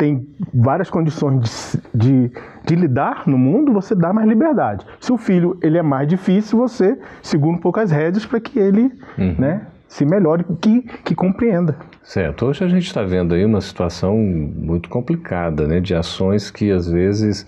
tem 0.00 0.26
várias 0.54 0.88
condições 0.88 1.76
de, 1.94 2.28
de, 2.28 2.32
de, 2.64 2.74
lidar 2.74 3.24
no 3.26 3.36
mundo, 3.36 3.70
você 3.70 3.94
dá 3.94 4.14
mais 4.14 4.26
liberdade. 4.26 4.86
Se 4.98 5.12
o 5.12 5.18
filho 5.18 5.58
ele 5.62 5.76
é 5.76 5.82
mais 5.82 6.08
difícil, 6.08 6.56
você 6.56 6.98
segura 7.22 7.54
um 7.54 7.60
pouco 7.60 7.80
as 7.80 7.90
rédeas 7.90 8.24
para 8.24 8.40
que 8.40 8.58
ele 8.58 8.90
uhum. 9.18 9.34
né, 9.38 9.66
se 9.86 10.06
melhore, 10.06 10.46
que, 10.58 10.80
que 11.04 11.14
compreenda. 11.14 11.76
Certo. 12.02 12.46
Hoje 12.46 12.64
a 12.64 12.68
gente 12.68 12.86
está 12.86 13.02
vendo 13.02 13.34
aí 13.34 13.44
uma 13.44 13.60
situação 13.60 14.16
muito 14.16 14.88
complicada, 14.88 15.66
né, 15.68 15.80
de 15.80 15.94
ações 15.94 16.50
que 16.50 16.70
às 16.70 16.88
vezes 16.88 17.46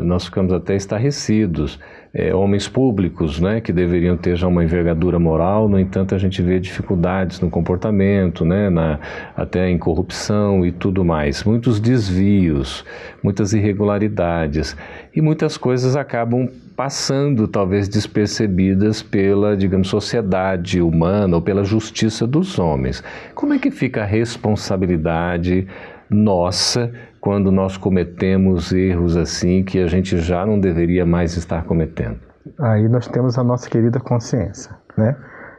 nós 0.00 0.24
ficamos 0.24 0.52
até 0.52 0.74
estarrecidos. 0.74 1.78
É, 2.14 2.34
homens 2.34 2.68
públicos, 2.68 3.40
né, 3.40 3.60
que 3.60 3.72
deveriam 3.72 4.16
ter 4.18 4.36
já 4.36 4.46
uma 4.46 4.62
envergadura 4.62 5.18
moral, 5.18 5.66
no 5.66 5.78
entanto 5.78 6.14
a 6.14 6.18
gente 6.18 6.42
vê 6.42 6.60
dificuldades 6.60 7.40
no 7.40 7.48
comportamento, 7.48 8.44
né, 8.44 8.68
na, 8.68 8.98
até 9.34 9.70
em 9.70 9.78
corrupção 9.78 10.64
e 10.64 10.70
tudo 10.70 11.04
mais, 11.04 11.42
muitos 11.42 11.80
desvios, 11.80 12.84
muitas 13.22 13.54
irregularidades. 13.54 14.76
E 15.14 15.22
muitas 15.22 15.56
coisas 15.56 15.96
acabam 15.96 16.48
passando 16.76 17.48
talvez 17.48 17.88
despercebidas 17.88 19.02
pela, 19.02 19.56
digamos, 19.56 19.88
sociedade 19.88 20.80
humana 20.80 21.36
ou 21.36 21.42
pela 21.42 21.64
justiça 21.64 22.26
dos 22.26 22.58
homens. 22.58 23.02
Como 23.34 23.54
é 23.54 23.58
que 23.58 23.70
fica 23.70 24.02
a 24.02 24.06
responsabilidade 24.06 25.66
nossa 26.10 26.92
quando 27.22 27.52
nós 27.52 27.76
cometemos 27.76 28.72
erros 28.72 29.16
assim 29.16 29.62
que 29.62 29.78
a 29.78 29.86
gente 29.86 30.18
já 30.18 30.44
não 30.44 30.58
deveria 30.58 31.06
mais 31.06 31.36
estar 31.36 31.62
cometendo? 31.62 32.18
Aí 32.58 32.88
nós 32.88 33.06
temos 33.06 33.38
a 33.38 33.44
nossa 33.44 33.70
querida 33.70 34.00
consciência, 34.00 34.72
né? 34.98 35.16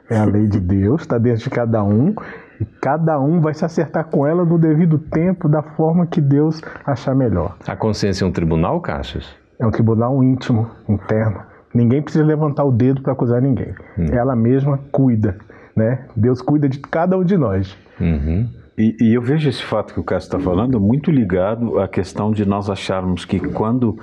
É 0.10 0.17
a 0.17 0.25
lei 0.25 0.46
de 0.46 0.60
Deus, 0.60 1.01
está 1.01 1.17
dentro 1.17 1.46
de 1.46 1.50
cada 1.50 1.82
um 1.82 2.13
e 2.60 2.65
cada 2.65 3.17
um 3.17 3.39
vai 3.39 3.53
se 3.53 3.63
acertar 3.63 4.03
com 4.10 4.27
ela 4.27 4.43
no 4.43 4.60
devido 4.60 5.00
tempo, 5.00 5.48
da 5.48 5.63
forma 5.63 6.05
que 6.05 6.20
Deus 6.20 6.62
achar 6.86 7.15
melhor. 7.15 7.55
A 7.65 7.77
consciência 7.77 8.25
é 8.25 8.27
um 8.27 8.32
tribunal, 8.32 8.82
Cassius? 8.82 9.34
É 9.58 9.65
um 9.65 9.72
tribunal 9.72 10.22
íntimo, 10.22 10.70
interno. 10.89 11.43
Ninguém 11.74 12.01
precisa 12.01 12.25
levantar 12.25 12.65
o 12.65 12.74
dedo 12.74 13.01
para 13.01 13.13
acusar 13.13 13.41
ninguém. 13.41 13.74
Hum. 13.98 14.08
Ela 14.12 14.36
mesma 14.36 14.77
cuida, 14.91 15.38
né? 15.74 16.08
Deus 16.13 16.41
cuida 16.41 16.67
de 16.67 16.79
cada 16.79 17.17
um 17.17 17.24
de 17.24 17.38
nós. 17.38 17.77
Uhum. 18.01 18.50
E, 18.77 18.96
e, 19.00 19.13
eu 19.13 19.22
vejo 19.22 19.48
esse 19.48 19.63
fato 19.63 19.94
que 19.94 20.00
o 20.00 20.03
Cássio 20.03 20.27
está 20.27 20.39
falando 20.39 20.80
muito 20.80 21.12
ligado 21.12 21.80
à 21.80 21.88
questão 21.88 22.32
de 22.32 22.46
nós 22.46 22.70
acharmos 22.70 23.24
que 23.24 23.39
quando 23.39 24.00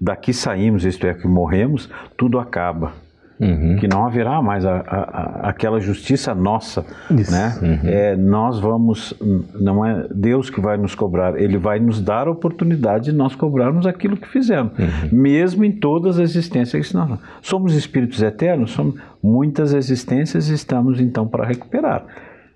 daqui 0.00 0.32
saímos, 0.32 0.84
isto 0.84 1.06
é, 1.06 1.14
que 1.14 1.26
morremos, 1.26 1.90
tudo 2.16 2.38
acaba. 2.38 2.92
Uhum. 3.38 3.76
Que 3.80 3.88
não 3.88 4.06
haverá 4.06 4.40
mais 4.40 4.64
a, 4.64 4.76
a, 4.76 4.98
a, 5.46 5.48
aquela 5.48 5.80
justiça 5.80 6.32
nossa, 6.34 6.86
Isso. 7.10 7.32
né? 7.32 7.58
Uhum. 7.60 7.88
É, 7.88 8.16
nós 8.16 8.60
vamos, 8.60 9.12
não 9.60 9.84
é 9.84 10.06
Deus 10.14 10.48
que 10.48 10.60
vai 10.60 10.76
nos 10.76 10.94
cobrar, 10.94 11.36
Ele 11.36 11.58
vai 11.58 11.80
nos 11.80 12.00
dar 12.00 12.28
a 12.28 12.30
oportunidade 12.30 13.06
de 13.06 13.12
nós 13.12 13.34
cobrarmos 13.34 13.86
aquilo 13.86 14.16
que 14.16 14.28
fizemos, 14.28 14.72
uhum. 14.78 15.08
mesmo 15.10 15.64
em 15.64 15.72
todas 15.72 16.20
as 16.20 16.30
existências 16.30 16.88
que 16.88 16.94
nós 16.94 17.18
somos 17.42 17.74
espíritos 17.74 18.22
eternos, 18.22 18.70
somos 18.70 18.94
muitas 19.20 19.74
existências 19.74 20.48
estamos 20.48 21.00
então 21.00 21.26
para 21.26 21.44
recuperar. 21.44 22.04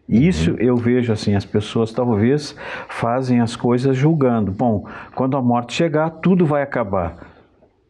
Isso 0.08 0.52
uhum. 0.52 0.56
eu 0.58 0.76
vejo 0.76 1.12
assim, 1.12 1.34
as 1.34 1.44
pessoas 1.44 1.92
talvez 1.92 2.56
fazem 2.88 3.40
as 3.40 3.54
coisas 3.54 3.96
julgando. 3.96 4.50
Bom, 4.50 4.86
quando 5.14 5.36
a 5.36 5.42
morte 5.42 5.74
chegar, 5.74 6.08
tudo 6.10 6.46
vai 6.46 6.62
acabar. 6.62 7.16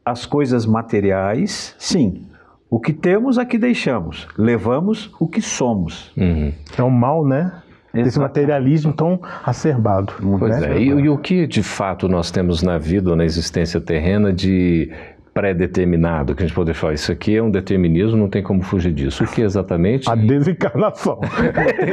As 0.04 0.26
coisas 0.26 0.66
materiais, 0.66 1.76
sim. 1.78 2.26
O 2.68 2.80
que 2.80 2.92
temos, 2.92 3.38
aqui 3.38 3.56
deixamos. 3.56 4.26
Levamos 4.37 5.14
o 5.20 5.28
que 5.28 5.40
somos. 5.40 6.12
Uhum. 6.16 6.52
É 6.76 6.82
o 6.82 6.90
mal, 6.90 7.25
né? 7.25 7.62
Exato. 7.94 8.08
Esse 8.08 8.18
materialismo 8.18 8.92
tão 8.92 9.20
acerbado. 9.44 10.12
Pois 10.38 10.60
né? 10.60 10.76
é. 10.76 10.80
E, 10.80 10.88
e, 10.88 11.08
o 11.08 11.16
que 11.16 11.46
de 11.46 11.62
fato 11.62 12.08
nós 12.08 12.30
temos 12.30 12.62
na 12.62 12.76
vida 12.76 13.10
ou 13.10 13.16
na 13.16 13.25
existência 13.25 13.80
terrena 13.80 14.32
de 14.32 14.90
pré-determinado, 15.38 16.35
que 16.35 16.42
a 16.42 16.47
gente 16.47 16.54
pode 16.54 16.75
falar, 16.75 16.95
isso 16.95 17.12
aqui 17.12 17.37
é 17.37 17.40
um 17.40 17.49
determinismo, 17.49 18.16
não 18.16 18.28
tem 18.28 18.42
como 18.42 18.61
fugir 18.61 18.92
disso. 18.92 19.23
O 19.23 19.26
que 19.28 19.40
exatamente? 19.40 20.11
A 20.11 20.16
desencarnação. 20.16 21.21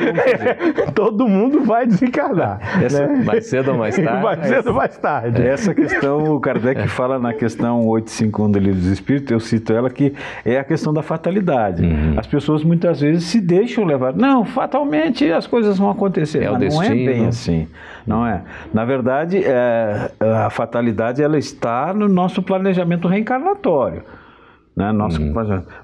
Todo 0.96 1.28
mundo 1.28 1.64
vai 1.64 1.86
desencarnar. 1.86 2.60
Essa, 2.84 3.06
né? 3.06 3.24
Mais 3.24 3.46
cedo 3.46 3.74
ou 3.74 3.78
mais 3.78 3.96
tarde? 3.96 4.24
Mais 4.24 4.48
cedo 4.48 4.68
ou 4.70 4.74
mais 4.74 4.98
tarde. 4.98 5.44
Essa 5.44 5.76
questão, 5.76 6.34
o 6.34 6.40
Kardec 6.40 6.82
é. 6.82 6.88
fala 6.88 7.20
na 7.20 7.36
questão 7.36 7.86
851 7.86 8.52
do 8.52 8.58
Livro 8.58 8.80
dos 8.80 8.90
Espíritos, 8.90 9.30
eu 9.30 9.40
cito 9.40 9.74
ela, 9.74 9.92
que 9.92 10.16
é 10.44 10.58
a 10.58 10.64
questão 10.64 10.92
da 10.92 11.04
fatalidade. 11.04 11.84
Uhum. 11.84 12.16
As 12.18 12.26
pessoas 12.26 12.64
muitas 12.64 13.02
vezes 13.02 13.26
se 13.26 13.40
deixam 13.40 13.84
levar. 13.84 14.16
Não, 14.16 14.44
fatalmente 14.44 15.32
as 15.32 15.46
coisas 15.46 15.78
vão 15.78 15.92
acontecer. 15.92 16.46
É 16.46 16.50
mas 16.50 16.74
não 16.74 16.82
é 16.82 16.90
bem 16.90 17.28
assim. 17.28 17.68
Não 18.06 18.26
é. 18.26 18.44
Na 18.74 18.86
verdade, 18.86 19.42
é, 19.44 20.12
a 20.20 20.50
fatalidade 20.50 21.22
ela 21.22 21.38
está 21.38 21.94
no 21.94 22.08
nosso 22.08 22.42
planejamento 22.42 23.08
reencarnatório. 23.08 24.04
Né? 24.76 24.92
Nós, 24.92 25.18
uhum. 25.18 25.34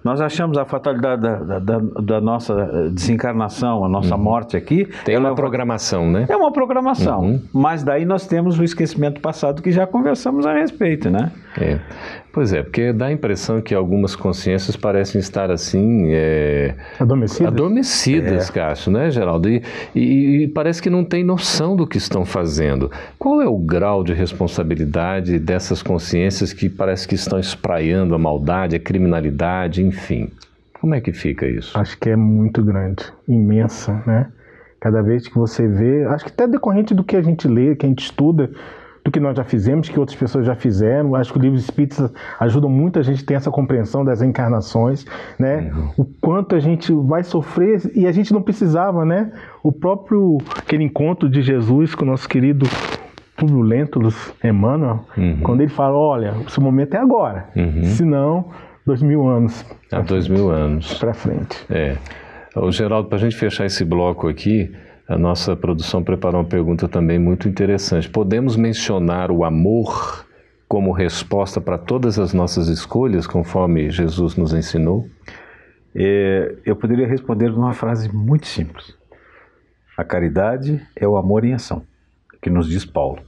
nós 0.03 0.19
achamos 0.19 0.57
a 0.57 0.65
fatalidade 0.65 1.21
da, 1.21 1.59
da, 1.59 1.79
da, 1.79 2.19
nossa 2.19 2.89
desencarnação, 2.91 3.85
a 3.85 3.89
nossa 3.89 4.15
uhum. 4.15 4.21
morte 4.21 4.57
aqui. 4.57 4.85
Tem 5.05 5.17
uma 5.17 5.29
é 5.29 5.33
programação, 5.33 6.11
né? 6.11 6.25
É 6.27 6.35
uma 6.35 6.51
programação. 6.51 7.21
Uhum. 7.21 7.41
Mas 7.53 7.83
daí 7.83 8.03
nós 8.03 8.27
temos 8.27 8.59
o 8.59 8.63
esquecimento 8.65 9.21
passado 9.21 9.61
que 9.61 9.71
já 9.71 9.87
conversamos 9.87 10.45
a 10.45 10.53
respeito, 10.53 11.09
né? 11.09 11.31
É. 11.57 11.79
Pois 12.33 12.53
é, 12.53 12.63
porque 12.63 12.93
dá 12.93 13.07
a 13.07 13.11
impressão 13.11 13.61
que 13.61 13.75
algumas 13.75 14.15
consciências 14.15 14.77
parecem 14.77 15.19
estar 15.19 15.51
assim. 15.51 16.05
É, 16.13 16.75
adormecidas? 16.97 17.47
Adormecidas, 17.47 18.49
é. 18.49 18.53
Cássio, 18.53 18.91
né, 18.91 19.11
Geraldo? 19.11 19.49
E, 19.49 19.61
e, 19.93 20.43
e, 20.43 20.47
parece 20.47 20.81
que 20.81 20.89
não 20.89 21.03
tem 21.03 21.25
noção 21.25 21.75
do 21.75 21.85
que 21.85 21.97
estão 21.97 22.23
fazendo. 22.23 22.89
Qual 23.19 23.41
é 23.41 23.47
o 23.47 23.57
grau 23.57 24.01
de 24.01 24.13
responsabilidade 24.13 25.37
dessas 25.39 25.83
consciências 25.83 26.53
que 26.53 26.69
parece 26.69 27.05
que 27.05 27.15
estão 27.15 27.37
espraiando 27.37 28.15
a 28.15 28.17
maldade, 28.17 28.77
a 28.77 28.79
criminalidade, 28.79 29.83
enfim? 29.83 30.29
Como 30.79 30.95
é 30.95 31.01
que 31.01 31.11
fica 31.11 31.45
isso? 31.45 31.77
Acho 31.77 31.99
que 31.99 32.09
é 32.09 32.15
muito 32.15 32.63
grande, 32.63 33.03
imensa, 33.27 34.01
né? 34.07 34.31
Cada 34.79 35.01
vez 35.03 35.27
que 35.27 35.35
você 35.35 35.67
vê, 35.67 36.05
acho 36.05 36.25
que 36.25 36.31
até 36.31 36.47
decorrente 36.47 36.95
do 36.95 37.03
que 37.03 37.15
a 37.15 37.21
gente 37.21 37.47
lê, 37.47 37.75
que 37.75 37.85
a 37.85 37.89
gente 37.89 38.03
estuda, 38.03 38.49
do 39.03 39.11
que 39.11 39.19
nós 39.19 39.35
já 39.35 39.43
fizemos, 39.43 39.89
que 39.89 39.99
outras 39.99 40.17
pessoas 40.17 40.45
já 40.45 40.55
fizeram. 40.55 41.15
Acho 41.15 41.33
que 41.33 41.39
o 41.39 41.41
livro 41.41 41.57
Espírita 41.57 42.11
ajuda 42.39 42.67
muito 42.67 42.99
a 42.99 43.01
gente 43.01 43.23
a 43.23 43.25
ter 43.25 43.33
essa 43.33 43.49
compreensão 43.49 44.05
das 44.05 44.21
encarnações, 44.21 45.05
né? 45.39 45.71
Uhum. 45.73 45.91
O 45.97 46.05
quanto 46.05 46.55
a 46.55 46.59
gente 46.59 46.93
vai 46.93 47.23
sofrer 47.23 47.81
e 47.95 48.05
a 48.05 48.11
gente 48.11 48.31
não 48.31 48.41
precisava, 48.41 49.03
né? 49.03 49.31
O 49.63 49.71
próprio 49.71 50.37
aquele 50.57 50.83
encontro 50.83 51.29
de 51.29 51.41
Jesus 51.41 51.95
com 51.95 52.03
o 52.03 52.07
nosso 52.07 52.29
querido 52.29 52.65
Públio 53.35 53.61
Lentulus 53.61 54.33
Emmanuel, 54.43 55.03
uhum. 55.17 55.39
quando 55.41 55.61
ele 55.61 55.71
fala, 55.71 55.97
olha, 55.97 56.33
o 56.33 56.49
seu 56.49 56.61
momento 56.61 56.93
é 56.93 56.97
agora, 56.99 57.47
uhum. 57.55 57.83
senão 57.85 58.45
dois 58.85 59.01
mil 59.01 59.27
anos. 59.27 59.65
Há 59.91 60.01
dois 60.01 60.27
mil 60.27 60.51
anos. 60.51 60.93
Para 60.99 61.13
frente. 61.13 61.57
É. 61.69 61.97
O 62.55 62.71
Geraldo, 62.71 63.07
para 63.07 63.17
a 63.17 63.21
gente 63.21 63.35
fechar 63.35 63.65
esse 63.65 63.83
bloco 63.85 64.27
aqui, 64.27 64.71
a 65.11 65.17
nossa 65.17 65.57
produção 65.57 66.01
preparou 66.01 66.39
uma 66.39 66.47
pergunta 66.47 66.87
também 66.87 67.19
muito 67.19 67.49
interessante. 67.49 68.09
Podemos 68.09 68.55
mencionar 68.55 69.29
o 69.29 69.43
amor 69.43 70.25
como 70.69 70.93
resposta 70.93 71.59
para 71.59 71.77
todas 71.77 72.17
as 72.17 72.33
nossas 72.33 72.69
escolhas, 72.69 73.27
conforme 73.27 73.89
Jesus 73.89 74.37
nos 74.37 74.53
ensinou? 74.53 75.05
É, 75.93 76.55
eu 76.65 76.77
poderia 76.77 77.05
responder 77.05 77.49
numa 77.49 77.73
frase 77.73 78.09
muito 78.15 78.47
simples. 78.47 78.97
A 79.97 80.03
caridade 80.05 80.81
é 80.95 81.05
o 81.05 81.17
amor 81.17 81.43
em 81.43 81.51
ação, 81.51 81.83
que 82.41 82.49
nos 82.49 82.69
diz 82.69 82.85
Paulo. 82.85 83.19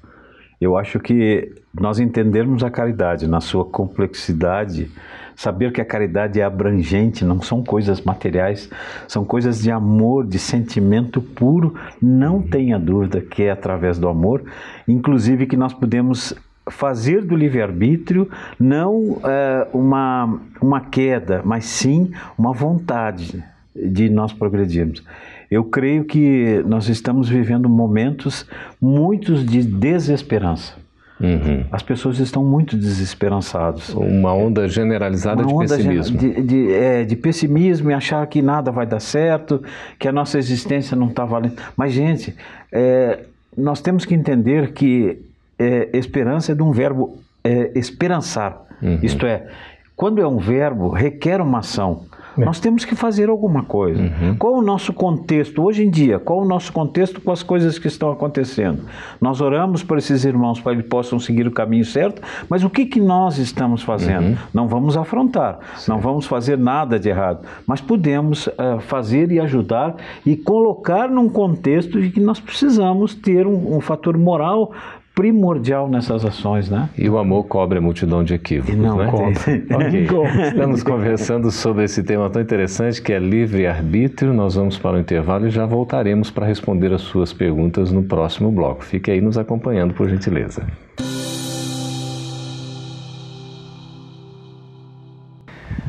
Eu 0.61 0.77
acho 0.77 1.01
que 1.01 1.53
nós 1.77 1.99
entendermos 1.99 2.63
a 2.63 2.71
caridade 2.71 3.27
na 3.27 3.41
sua 3.41 3.65
complexidade 3.65 4.89
Saber 5.35 5.71
que 5.71 5.81
a 5.81 5.85
caridade 5.85 6.39
é 6.39 6.43
abrangente, 6.43 7.25
não 7.25 7.41
são 7.41 7.63
coisas 7.63 8.01
materiais, 8.01 8.69
são 9.07 9.25
coisas 9.25 9.61
de 9.61 9.71
amor, 9.71 10.25
de 10.25 10.39
sentimento 10.39 11.21
puro. 11.21 11.75
Não 12.01 12.41
tenha 12.41 12.79
dúvida 12.79 13.21
que 13.21 13.43
é 13.43 13.51
através 13.51 13.97
do 13.97 14.07
amor, 14.07 14.43
inclusive 14.87 15.45
que 15.45 15.57
nós 15.57 15.73
podemos 15.73 16.33
fazer 16.69 17.21
do 17.25 17.35
livre-arbítrio 17.35 18.29
não 18.59 19.19
é, 19.23 19.67
uma, 19.73 20.39
uma 20.61 20.81
queda, 20.81 21.41
mas 21.43 21.65
sim 21.65 22.11
uma 22.37 22.53
vontade 22.53 23.43
de 23.75 24.09
nós 24.09 24.31
progredirmos. 24.31 25.03
Eu 25.49 25.63
creio 25.65 26.05
que 26.05 26.63
nós 26.65 26.87
estamos 26.89 27.29
vivendo 27.29 27.69
momentos 27.69 28.47
muitos 28.81 29.45
de 29.45 29.63
desesperança. 29.63 30.82
Uhum. 31.19 31.65
As 31.71 31.83
pessoas 31.83 32.19
estão 32.19 32.43
muito 32.43 32.75
desesperançadas. 32.75 33.89
Uma 33.89 34.33
onda 34.33 34.67
generalizada 34.67 35.43
Uma 35.43 35.47
de 35.47 35.53
onda 35.53 35.77
pessimismo. 35.77 36.17
De, 36.17 36.41
de, 36.41 36.73
é, 36.73 37.03
de, 37.03 37.15
pessimismo 37.15 37.91
e 37.91 37.93
achar 37.93 38.25
que 38.27 38.41
nada 38.41 38.71
vai 38.71 38.85
dar 38.85 38.99
certo, 38.99 39.63
que 39.97 40.07
a 40.07 40.11
nossa 40.11 40.37
existência 40.37 40.97
não 40.97 41.07
está 41.07 41.23
valendo. 41.23 41.55
Mas, 41.77 41.93
gente, 41.93 42.35
é, 42.71 43.19
nós 43.55 43.79
temos 43.79 44.05
que 44.05 44.13
entender 44.13 44.73
que 44.73 45.19
é, 45.57 45.89
esperança 45.93 46.51
é 46.51 46.55
de 46.55 46.63
um 46.63 46.71
verbo 46.71 47.17
é, 47.43 47.71
esperançar. 47.75 48.61
Uhum. 48.81 48.99
Isto 49.01 49.25
é, 49.25 49.47
quando 49.95 50.21
é 50.21 50.27
um 50.27 50.37
verbo, 50.37 50.89
requer 50.89 51.39
uma 51.39 51.59
ação. 51.59 52.05
É. 52.37 52.43
Nós 52.43 52.59
temos 52.59 52.85
que 52.85 52.95
fazer 52.95 53.29
alguma 53.29 53.63
coisa. 53.63 54.01
Uhum. 54.01 54.35
Qual 54.37 54.53
o 54.55 54.61
nosso 54.61 54.93
contexto 54.93 55.63
hoje 55.63 55.83
em 55.85 55.89
dia? 55.89 56.19
Qual 56.19 56.41
o 56.41 56.45
nosso 56.45 56.71
contexto 56.71 57.21
com 57.21 57.31
as 57.31 57.43
coisas 57.43 57.77
que 57.77 57.87
estão 57.87 58.11
acontecendo? 58.11 58.83
Nós 59.21 59.41
oramos 59.41 59.83
por 59.83 59.97
esses 59.97 60.25
irmãos 60.25 60.59
para 60.59 60.73
que 60.73 60.79
eles 60.79 60.89
possam 60.89 61.19
seguir 61.19 61.47
o 61.47 61.51
caminho 61.51 61.85
certo, 61.85 62.21
mas 62.49 62.63
o 62.63 62.69
que, 62.69 62.85
que 62.85 62.99
nós 62.99 63.37
estamos 63.37 63.83
fazendo? 63.83 64.29
Uhum. 64.29 64.37
Não 64.53 64.67
vamos 64.67 64.97
afrontar, 64.97 65.59
Sim. 65.75 65.91
não 65.91 65.99
vamos 65.99 66.25
fazer 66.25 66.57
nada 66.57 66.99
de 66.99 67.09
errado, 67.09 67.45
mas 67.67 67.81
podemos 67.81 68.47
uh, 68.47 68.79
fazer 68.79 69.31
e 69.31 69.39
ajudar 69.39 69.95
e 70.25 70.35
colocar 70.35 71.09
num 71.09 71.29
contexto 71.29 72.01
de 72.01 72.09
que 72.09 72.19
nós 72.19 72.39
precisamos 72.39 73.13
ter 73.15 73.45
um, 73.45 73.77
um 73.77 73.81
fator 73.81 74.17
moral 74.17 74.71
primordial 75.15 75.87
nessas 75.87 76.25
ações, 76.25 76.69
né? 76.69 76.89
E 76.97 77.07
o 77.07 77.17
amor 77.17 77.43
cobre 77.43 77.77
a 77.77 77.81
multidão 77.81 78.23
de 78.23 78.33
equívocos, 78.33 78.75
não 78.75 78.97
né? 78.97 79.07
okay. 79.69 80.07
Estamos 80.47 80.81
conversando 80.81 81.51
sobre 81.51 81.83
esse 81.83 82.03
tema 82.03 82.29
tão 82.29 82.41
interessante 82.41 83.01
que 83.01 83.13
é 83.13 83.19
livre-arbítrio. 83.19 84.33
Nós 84.33 84.55
vamos 84.55 84.77
para 84.77 84.97
o 84.97 84.99
intervalo 84.99 85.47
e 85.47 85.51
já 85.51 85.65
voltaremos 85.65 86.31
para 86.31 86.47
responder 86.47 86.91
as 86.91 87.01
suas 87.01 87.31
perguntas 87.31 87.91
no 87.91 88.03
próximo 88.03 88.51
bloco. 88.51 88.83
Fique 88.83 89.11
aí 89.11 89.21
nos 89.21 89.37
acompanhando, 89.37 89.93
por 89.93 90.09
gentileza. 90.09 90.65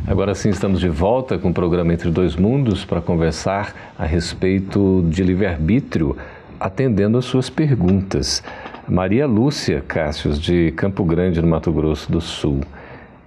Agora 0.07 0.35
sim, 0.35 0.51
estamos 0.51 0.81
de 0.81 0.89
volta 0.91 1.39
com 1.39 1.49
o 1.49 1.55
programa 1.55 1.95
Entre 1.95 2.11
Dois 2.11 2.37
Mundos 2.37 2.85
para 2.85 3.01
conversar 3.01 3.95
a 3.99 4.05
respeito 4.05 5.03
de 5.09 5.23
livre-arbítrio, 5.23 6.15
atendendo 6.61 7.17
às 7.17 7.25
suas 7.25 7.49
perguntas. 7.49 8.43
Maria 8.89 9.27
Lúcia 9.27 9.83
Cássios, 9.87 10.39
de 10.39 10.73
Campo 10.73 11.05
Grande, 11.05 11.41
no 11.41 11.49
Mato 11.49 11.73
Grosso 11.73 12.11
do 12.11 12.21
Sul. 12.21 12.61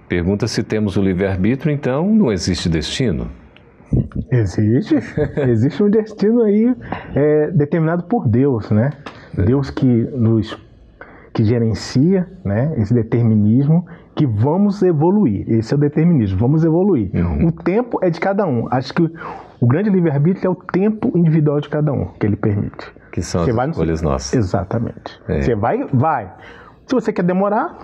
Pergunta 0.08 0.46
se 0.46 0.62
temos 0.62 0.96
o 0.96 1.02
livre-arbítrio, 1.02 1.72
então 1.72 2.14
não 2.14 2.32
existe 2.32 2.68
destino? 2.68 3.28
Existe. 4.30 4.96
Existe 5.48 5.82
um 5.82 5.90
destino 5.90 6.42
aí 6.42 6.74
é, 7.14 7.50
determinado 7.50 8.04
por 8.04 8.28
Deus, 8.28 8.70
né? 8.70 8.90
É. 9.36 9.42
Deus 9.42 9.70
que 9.70 9.86
nos 9.86 10.56
que 11.32 11.44
gerencia 11.44 12.26
né, 12.44 12.74
esse 12.78 12.92
determinismo 12.92 13.86
que 14.16 14.26
vamos 14.26 14.82
evoluir. 14.82 15.48
Esse 15.48 15.72
é 15.72 15.76
o 15.76 15.80
determinismo, 15.80 16.36
vamos 16.36 16.64
evoluir. 16.64 17.10
Uhum. 17.14 17.46
O 17.46 17.52
tempo 17.52 17.98
é 18.02 18.10
de 18.10 18.18
cada 18.18 18.44
um. 18.44 18.66
Acho 18.72 18.92
que 18.92 19.08
o 19.60 19.66
grande 19.66 19.90
livre-arbítrio 19.90 20.46
é 20.46 20.50
o 20.50 20.54
tempo 20.54 21.12
individual 21.16 21.60
de 21.60 21.68
cada 21.68 21.92
um 21.92 22.06
que 22.06 22.26
ele 22.26 22.36
permite. 22.36 22.92
Que 23.12 23.22
são 23.22 23.44
você 23.44 23.50
as 23.50 23.68
escolhas 23.70 24.02
no... 24.02 24.10
nossas. 24.10 24.34
Exatamente. 24.34 25.20
É. 25.28 25.42
Você 25.42 25.54
vai, 25.54 25.84
vai. 25.92 26.32
Se 26.86 26.94
você 26.94 27.12
quer 27.12 27.22
demorar, 27.22 27.78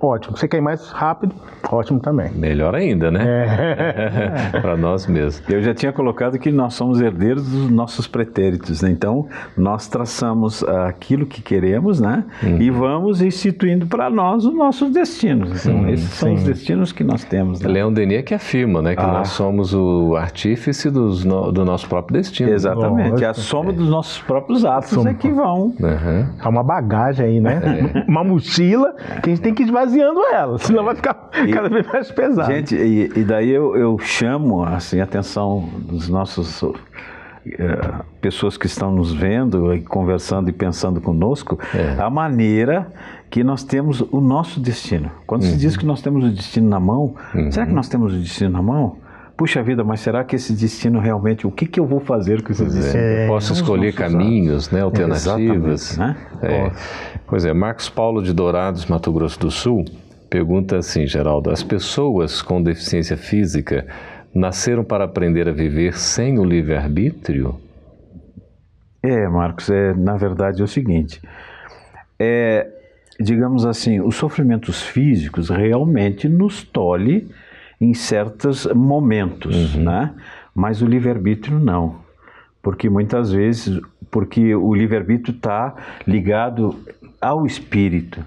ótimo. 0.00 0.36
Você 0.36 0.48
quer 0.48 0.58
ir 0.58 0.62
mais 0.62 0.90
rápido, 0.90 1.34
ótimo 1.70 2.00
também. 2.00 2.30
Melhor 2.32 2.74
ainda, 2.74 3.10
né? 3.10 4.50
É. 4.54 4.60
Para 4.60 4.76
nós 4.76 5.06
mesmos. 5.06 5.42
Eu 5.48 5.62
já 5.62 5.74
tinha 5.74 5.92
colocado 5.92 6.38
que 6.38 6.50
nós 6.50 6.74
somos 6.74 7.00
herdeiros 7.00 7.50
dos 7.50 7.70
nossos 7.70 8.06
pretéritos, 8.06 8.82
né? 8.82 8.90
Então, 8.90 9.26
nós 9.56 9.88
traçamos 9.88 10.62
aquilo 10.64 11.26
que 11.26 11.42
queremos, 11.42 12.00
né? 12.00 12.24
Uhum. 12.42 12.60
E 12.60 12.70
vamos 12.70 13.22
instituindo 13.22 13.86
para 13.86 14.10
nós 14.10 14.44
os 14.44 14.54
nossos 14.54 14.90
destinos. 14.90 15.66
Então, 15.66 15.80
uhum. 15.80 15.88
esses 15.88 16.10
são 16.10 16.28
Sim. 16.30 16.34
os 16.34 16.42
destinos 16.44 16.92
que 16.92 17.04
nós 17.04 17.24
temos. 17.24 17.60
Né? 17.60 17.68
Leon 17.68 17.92
Denis 17.92 18.22
que 18.22 18.34
afirma, 18.34 18.82
né? 18.82 18.94
Que 18.94 19.02
ah. 19.02 19.12
nós 19.12 19.28
somos 19.28 19.74
o 19.74 20.16
artífice 20.16 20.90
dos 20.90 21.24
no, 21.24 21.52
do 21.52 21.64
nosso 21.64 21.88
próprio 21.88 22.20
destino. 22.20 22.50
Exatamente. 22.50 23.24
a 23.24 23.34
soma 23.34 23.70
é. 23.70 23.72
dos 23.72 23.88
nossos 23.88 24.18
próprios 24.22 24.64
atos 24.64 25.06
é 25.06 25.14
que 25.14 25.30
vão. 25.30 25.74
Uhum. 25.78 26.26
É 26.42 26.48
uma 26.48 26.62
bagagem 26.62 27.26
aí, 27.26 27.40
né? 27.40 27.60
É. 27.64 28.00
Uma 28.10 28.24
mochila 28.24 28.94
que 29.22 29.30
a 29.30 29.34
gente 29.34 29.40
tem 29.40 29.54
que 29.54 29.64
esvaziando 29.82 30.20
ela, 30.32 30.58
senão 30.58 30.82
é. 30.82 30.86
vai 30.86 30.94
ficar 30.96 31.14
cada 31.52 31.68
vez 31.68 31.86
mais 31.86 32.10
pesado. 32.10 32.52
Gente, 32.52 32.74
e, 32.74 33.10
e 33.16 33.24
daí 33.24 33.50
eu, 33.50 33.76
eu, 33.76 33.98
chamo 33.98 34.62
assim, 34.62 35.00
a 35.00 35.04
atenção 35.04 35.68
dos 35.78 36.08
nossos 36.08 36.62
é, 37.46 38.02
pessoas 38.20 38.56
que 38.56 38.66
estão 38.66 38.92
nos 38.92 39.12
vendo 39.12 39.74
e 39.74 39.80
conversando 39.80 40.50
e 40.50 40.52
pensando 40.52 41.00
conosco, 41.00 41.58
é. 41.74 42.00
a 42.00 42.10
maneira 42.10 42.86
que 43.30 43.42
nós 43.42 43.62
temos 43.62 44.00
o 44.00 44.20
nosso 44.20 44.60
destino. 44.60 45.10
Quando 45.26 45.42
uhum. 45.42 45.50
se 45.50 45.56
diz 45.56 45.76
que 45.76 45.86
nós 45.86 46.02
temos 46.02 46.24
o 46.24 46.30
destino 46.30 46.68
na 46.68 46.80
mão, 46.80 47.14
uhum. 47.34 47.50
será 47.50 47.66
que 47.66 47.72
nós 47.72 47.88
temos 47.88 48.12
o 48.12 48.18
destino 48.18 48.50
na 48.50 48.62
mão? 48.62 48.96
Puxa 49.36 49.62
vida, 49.62 49.82
mas 49.82 50.00
será 50.00 50.22
que 50.22 50.36
esse 50.36 50.52
destino 50.52 51.00
realmente, 51.00 51.46
o 51.46 51.50
que, 51.50 51.64
que 51.64 51.80
eu 51.80 51.86
vou 51.86 51.98
fazer 51.98 52.42
com 52.42 52.52
esse 52.52 52.62
é. 52.62 52.66
destino? 52.66 53.02
É, 53.02 53.26
Posso 53.26 53.54
escolher 53.54 53.94
caminhos, 53.94 54.70
né, 54.70 54.82
alternativas. 54.82 55.96
Né? 55.96 56.14
Pois 57.30 57.44
é, 57.44 57.52
Marcos 57.54 57.88
Paulo 57.88 58.20
de 58.24 58.32
Dourados, 58.32 58.86
Mato 58.86 59.12
Grosso 59.12 59.38
do 59.38 59.52
Sul, 59.52 59.84
pergunta 60.28 60.78
assim, 60.78 61.06
Geraldo, 61.06 61.48
as 61.48 61.62
pessoas 61.62 62.42
com 62.42 62.60
deficiência 62.60 63.16
física 63.16 63.86
nasceram 64.34 64.82
para 64.82 65.04
aprender 65.04 65.48
a 65.48 65.52
viver 65.52 65.96
sem 65.96 66.40
o 66.40 66.44
livre-arbítrio? 66.44 67.54
É, 69.00 69.28
Marcos, 69.28 69.70
é, 69.70 69.94
na 69.94 70.16
verdade 70.16 70.60
é 70.60 70.64
o 70.64 70.66
seguinte, 70.66 71.22
é, 72.18 72.68
digamos 73.20 73.64
assim, 73.64 74.00
os 74.00 74.16
sofrimentos 74.16 74.82
físicos 74.82 75.50
realmente 75.50 76.28
nos 76.28 76.64
tolhe 76.64 77.30
em 77.80 77.94
certos 77.94 78.66
momentos, 78.74 79.76
uhum. 79.76 79.84
né? 79.84 80.14
Mas 80.52 80.82
o 80.82 80.86
livre-arbítrio 80.86 81.60
não. 81.60 82.00
Porque 82.60 82.90
muitas 82.90 83.30
vezes, 83.30 83.80
porque 84.10 84.52
o 84.52 84.74
livre-arbítrio 84.74 85.36
está 85.36 85.76
ligado 86.04 86.76
ao 87.20 87.46
espírito 87.46 88.24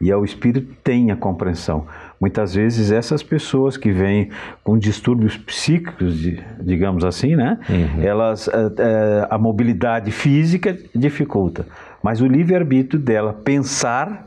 e 0.00 0.12
ao 0.12 0.24
espírito 0.24 0.74
tem 0.84 1.10
a 1.10 1.16
compreensão. 1.16 1.86
Muitas 2.20 2.54
vezes 2.54 2.90
essas 2.90 3.22
pessoas 3.22 3.76
que 3.76 3.90
vêm 3.90 4.30
com 4.62 4.78
distúrbios 4.78 5.36
psíquicos, 5.36 6.14
digamos 6.60 7.04
assim, 7.04 7.34
né? 7.34 7.58
Uhum. 7.68 8.02
Elas 8.02 8.48
a, 8.48 8.52
eh, 8.52 8.72
eh, 8.78 9.28
a 9.30 9.38
mobilidade 9.38 10.10
física 10.10 10.76
dificulta, 10.94 11.66
mas 12.02 12.20
o 12.20 12.26
livre-arbítrio 12.26 13.00
dela 13.00 13.32
pensar 13.32 14.26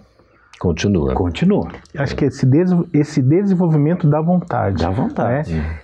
Continua. 0.59 1.13
Continua. 1.13 1.69
Acho 1.97 2.13
que 2.17 2.25
esse, 2.25 2.45
des 2.45 2.69
esse 2.93 3.21
desenvolvimento 3.21 4.05
da 4.05 4.19
vontade. 4.19 4.83
Da 4.83 4.89
vontade. 4.89 5.53
Né? 5.53 5.79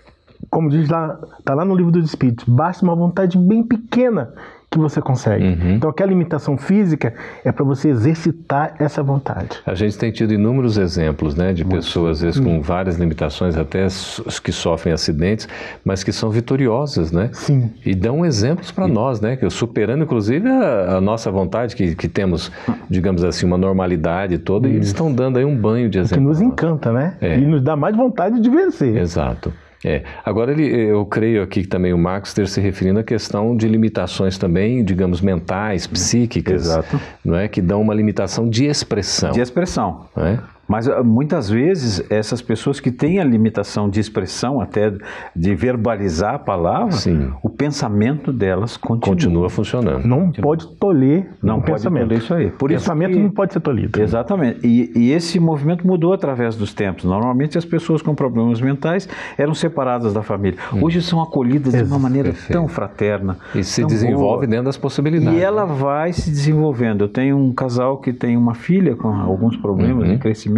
Como 0.49 0.69
diz 0.69 0.89
lá, 0.89 1.17
está 1.39 1.53
lá 1.55 1.63
no 1.63 1.73
livro 1.73 1.93
dos 1.93 2.09
Espíritos, 2.09 2.43
basta 2.45 2.83
uma 2.83 2.93
vontade 2.93 3.37
bem 3.37 3.63
pequena 3.63 4.33
que 4.75 4.79
você 4.79 5.01
consegue. 5.01 5.45
Uhum. 5.45 5.75
Então, 5.75 5.89
aquela 5.89 6.09
limitação 6.09 6.57
física 6.57 7.13
é 7.43 7.51
para 7.51 7.63
você 7.63 7.89
exercitar 7.89 8.75
essa 8.79 9.01
vontade. 9.01 9.59
A 9.65 9.73
gente 9.73 9.97
tem 9.97 10.11
tido 10.11 10.33
inúmeros 10.33 10.77
exemplos 10.77 11.35
né, 11.35 11.53
de 11.53 11.63
Muito. 11.63 11.77
pessoas, 11.77 12.17
às 12.17 12.21
vezes, 12.21 12.39
com 12.39 12.61
várias 12.61 12.97
limitações, 12.97 13.57
até 13.57 13.85
os 13.85 14.39
que 14.39 14.51
sofrem 14.51 14.93
acidentes, 14.93 15.47
mas 15.83 16.03
que 16.03 16.11
são 16.11 16.29
vitoriosas, 16.29 17.11
né? 17.11 17.29
Sim. 17.33 17.71
E 17.85 17.95
dão 17.95 18.25
exemplos 18.25 18.71
para 18.71 18.87
nós, 18.87 19.21
né? 19.21 19.35
Que 19.35 19.49
superando, 19.49 20.03
inclusive, 20.03 20.47
a, 20.47 20.97
a, 20.97 21.01
nossa 21.01 21.31
vontade, 21.31 21.75
que, 21.75 21.95
que 21.95 22.07
temos, 22.07 22.51
digamos 22.89 23.23
assim, 23.23 23.45
uma 23.45 23.57
normalidade 23.57 24.37
toda, 24.37 24.67
Isso. 24.67 24.73
e 24.73 24.77
eles 24.77 24.87
estão 24.87 25.13
dando 25.13 25.37
aí 25.37 25.45
um 25.45 25.55
banho 25.55 25.89
de 25.89 25.99
exemplos. 25.99 26.17
Que 26.17 26.23
nos 26.23 26.41
encanta, 26.41 26.91
né? 26.91 27.15
É. 27.21 27.37
E 27.37 27.45
nos 27.45 27.61
dá 27.61 27.75
mais 27.75 27.95
vontade 27.95 28.39
de 28.39 28.49
vencer. 28.49 28.97
Exato. 28.97 29.53
É. 29.85 30.01
Agora, 30.25 30.51
ele, 30.51 30.65
eu 30.65 31.05
creio 31.05 31.43
aqui 31.43 31.61
que 31.61 31.67
também 31.67 31.93
o 31.93 31.97
Marcos 31.97 32.31
esteja 32.31 32.49
se 32.49 32.59
referindo 32.59 32.99
à 32.99 33.03
questão 33.03 33.55
de 33.55 33.67
limitações 33.67 34.35
também, 34.35 34.83
digamos, 34.83 35.21
mentais, 35.21 35.85
psíquicas, 35.85 36.65
Exato. 36.65 36.99
não 37.23 37.37
é? 37.37 37.47
que 37.47 37.61
dão 37.61 37.79
uma 37.81 37.93
limitação 37.93 38.49
de 38.49 38.65
expressão. 38.65 39.31
De 39.31 39.39
expressão. 39.39 40.07
É? 40.17 40.39
Mas 40.67 40.87
ah, 40.87 41.03
muitas 41.03 41.49
vezes 41.49 42.03
essas 42.09 42.41
pessoas 42.41 42.79
que 42.79 42.91
têm 42.91 43.19
a 43.19 43.23
limitação 43.23 43.89
de 43.89 43.99
expressão, 43.99 44.59
até 44.59 44.91
de 45.35 45.55
verbalizar 45.55 46.35
a 46.35 46.39
palavra, 46.39 46.93
Sim. 46.93 47.31
o 47.43 47.49
pensamento 47.49 48.33
delas 48.33 48.75
continua, 48.75 49.15
continua 49.15 49.49
funcionando. 49.49 50.07
Não 50.07 50.25
continua. 50.27 50.43
pode 50.43 50.67
tolher 50.77 51.29
não 51.41 51.59
pode 51.59 51.73
pensamento. 51.73 52.03
Toler 52.03 52.17
isso 52.17 52.33
aí. 52.33 52.51
Por 52.51 52.69
pensamento 52.69 53.13
que... 53.13 53.19
não 53.19 53.29
pode 53.29 53.53
ser 53.53 53.59
tolhido. 53.59 54.01
Exatamente. 54.01 54.65
E, 54.65 54.91
e, 54.95 55.11
esse 55.11 55.39
movimento 55.39 55.85
mudou 55.85 56.13
através 56.13 56.55
dos 56.55 56.73
tempos. 56.73 57.03
Normalmente 57.05 57.57
as 57.57 57.65
pessoas 57.65 58.01
com 58.01 58.15
problemas 58.15 58.59
mentais 58.59 59.07
eram 59.37 59.53
separadas 59.53 60.13
da 60.13 60.23
família. 60.23 60.59
Hum. 60.73 60.79
Hoje 60.83 61.01
são 61.01 61.21
acolhidas 61.21 61.73
de 61.73 61.83
uma 61.83 61.99
maneira 61.99 62.29
Perfeito. 62.29 62.53
tão 62.53 62.67
fraterna. 62.67 63.37
E 63.53 63.63
se 63.63 63.85
desenvolve 63.85 64.45
boa. 64.45 64.47
dentro 64.47 64.65
das 64.65 64.77
possibilidades. 64.77 65.39
E 65.39 65.41
ela 65.41 65.65
né? 65.65 65.73
vai 65.77 66.11
se 66.11 66.29
desenvolvendo. 66.29 67.03
Eu 67.03 67.09
tenho 67.09 67.37
um 67.37 67.53
casal 67.53 67.97
que 67.97 68.11
tem 68.11 68.35
uma 68.35 68.55
filha 68.55 68.95
com 68.95 69.09
alguns 69.09 69.55
problemas 69.57 70.07
uhum. 70.07 70.13
de 70.13 70.19
crescimento 70.19 70.54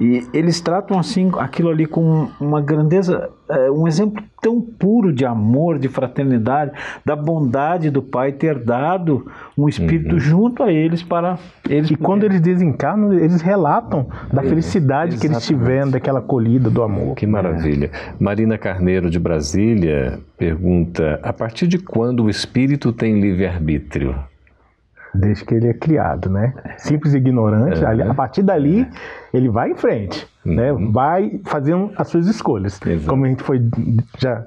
e 0.00 0.24
eles 0.32 0.60
tratam 0.60 0.98
assim 0.98 1.30
aquilo 1.38 1.70
ali 1.70 1.84
com 1.84 2.28
uma 2.40 2.60
grandeza, 2.60 3.30
é, 3.48 3.68
um 3.70 3.88
exemplo 3.88 4.22
tão 4.40 4.60
puro 4.60 5.12
de 5.12 5.24
amor, 5.24 5.76
de 5.78 5.88
fraternidade, 5.88 6.70
da 7.04 7.16
bondade 7.16 7.90
do 7.90 8.00
Pai 8.00 8.30
ter 8.30 8.56
dado 8.62 9.26
um 9.56 9.68
espírito 9.68 10.14
uhum. 10.14 10.20
junto 10.20 10.62
a 10.62 10.72
eles 10.72 11.02
para 11.02 11.36
eles. 11.68 11.90
E 11.90 11.96
quando 11.96 12.22
eles 12.22 12.40
desencarnam, 12.40 13.12
eles 13.12 13.42
relatam 13.42 14.06
da 14.32 14.42
felicidade 14.42 15.14
Exatamente. 15.14 15.20
que 15.20 15.26
eles 15.26 15.46
tiveram 15.46 15.90
daquela 15.90 16.20
acolhida 16.20 16.70
do 16.70 16.82
amor. 16.82 17.16
Que 17.16 17.26
maravilha. 17.26 17.90
É. 17.92 18.12
Marina 18.20 18.56
Carneiro 18.56 19.10
de 19.10 19.18
Brasília 19.18 20.20
pergunta: 20.36 21.18
a 21.24 21.32
partir 21.32 21.66
de 21.66 21.78
quando 21.78 22.22
o 22.22 22.30
espírito 22.30 22.92
tem 22.92 23.20
livre 23.20 23.46
arbítrio? 23.46 24.14
Desde 25.14 25.44
que 25.44 25.54
ele 25.54 25.68
é 25.68 25.74
criado, 25.74 26.30
né? 26.30 26.54
Simples 26.76 27.14
e 27.14 27.18
ignorante, 27.18 27.84
ali, 27.84 28.02
a 28.02 28.14
partir 28.14 28.42
dali 28.42 28.88
ele 29.32 29.48
vai 29.48 29.70
em 29.70 29.76
frente, 29.76 30.26
né? 30.44 30.72
uhum. 30.72 30.80
né? 30.80 30.90
Vai 30.92 31.40
fazendo 31.44 31.90
as 31.96 32.08
suas 32.08 32.26
escolhas. 32.26 32.80
Exato. 32.84 33.08
Como 33.08 33.24
a 33.24 33.28
gente 33.28 33.42
foi 33.42 33.60
já 34.18 34.44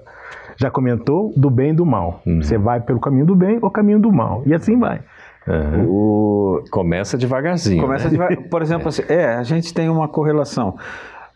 já 0.58 0.69
comentou, 0.69 1.34
do 1.36 1.50
bem 1.50 1.71
e 1.71 1.74
do 1.74 1.86
mal. 1.86 2.21
Uhum. 2.26 2.41
Você 2.41 2.58
vai 2.58 2.80
pelo 2.80 3.00
caminho 3.00 3.26
do 3.26 3.36
bem 3.36 3.58
ou 3.62 3.71
caminho 3.71 4.00
do 4.00 4.12
mal. 4.12 4.43
E 4.45 4.54
assim 4.54 4.78
vai. 4.78 5.02
Uhum. 5.47 5.86
O... 5.89 6.63
Começa 6.69 7.17
devagarzinho. 7.17 7.82
Começa 7.82 8.06
né? 8.06 8.12
devagar. 8.12 8.38
Por 8.43 8.62
exemplo, 8.62 8.88
assim, 8.89 9.02
é, 9.10 9.34
a 9.34 9.43
gente 9.43 9.74
tem 9.74 9.89
uma 9.89 10.08
correlação. 10.08 10.78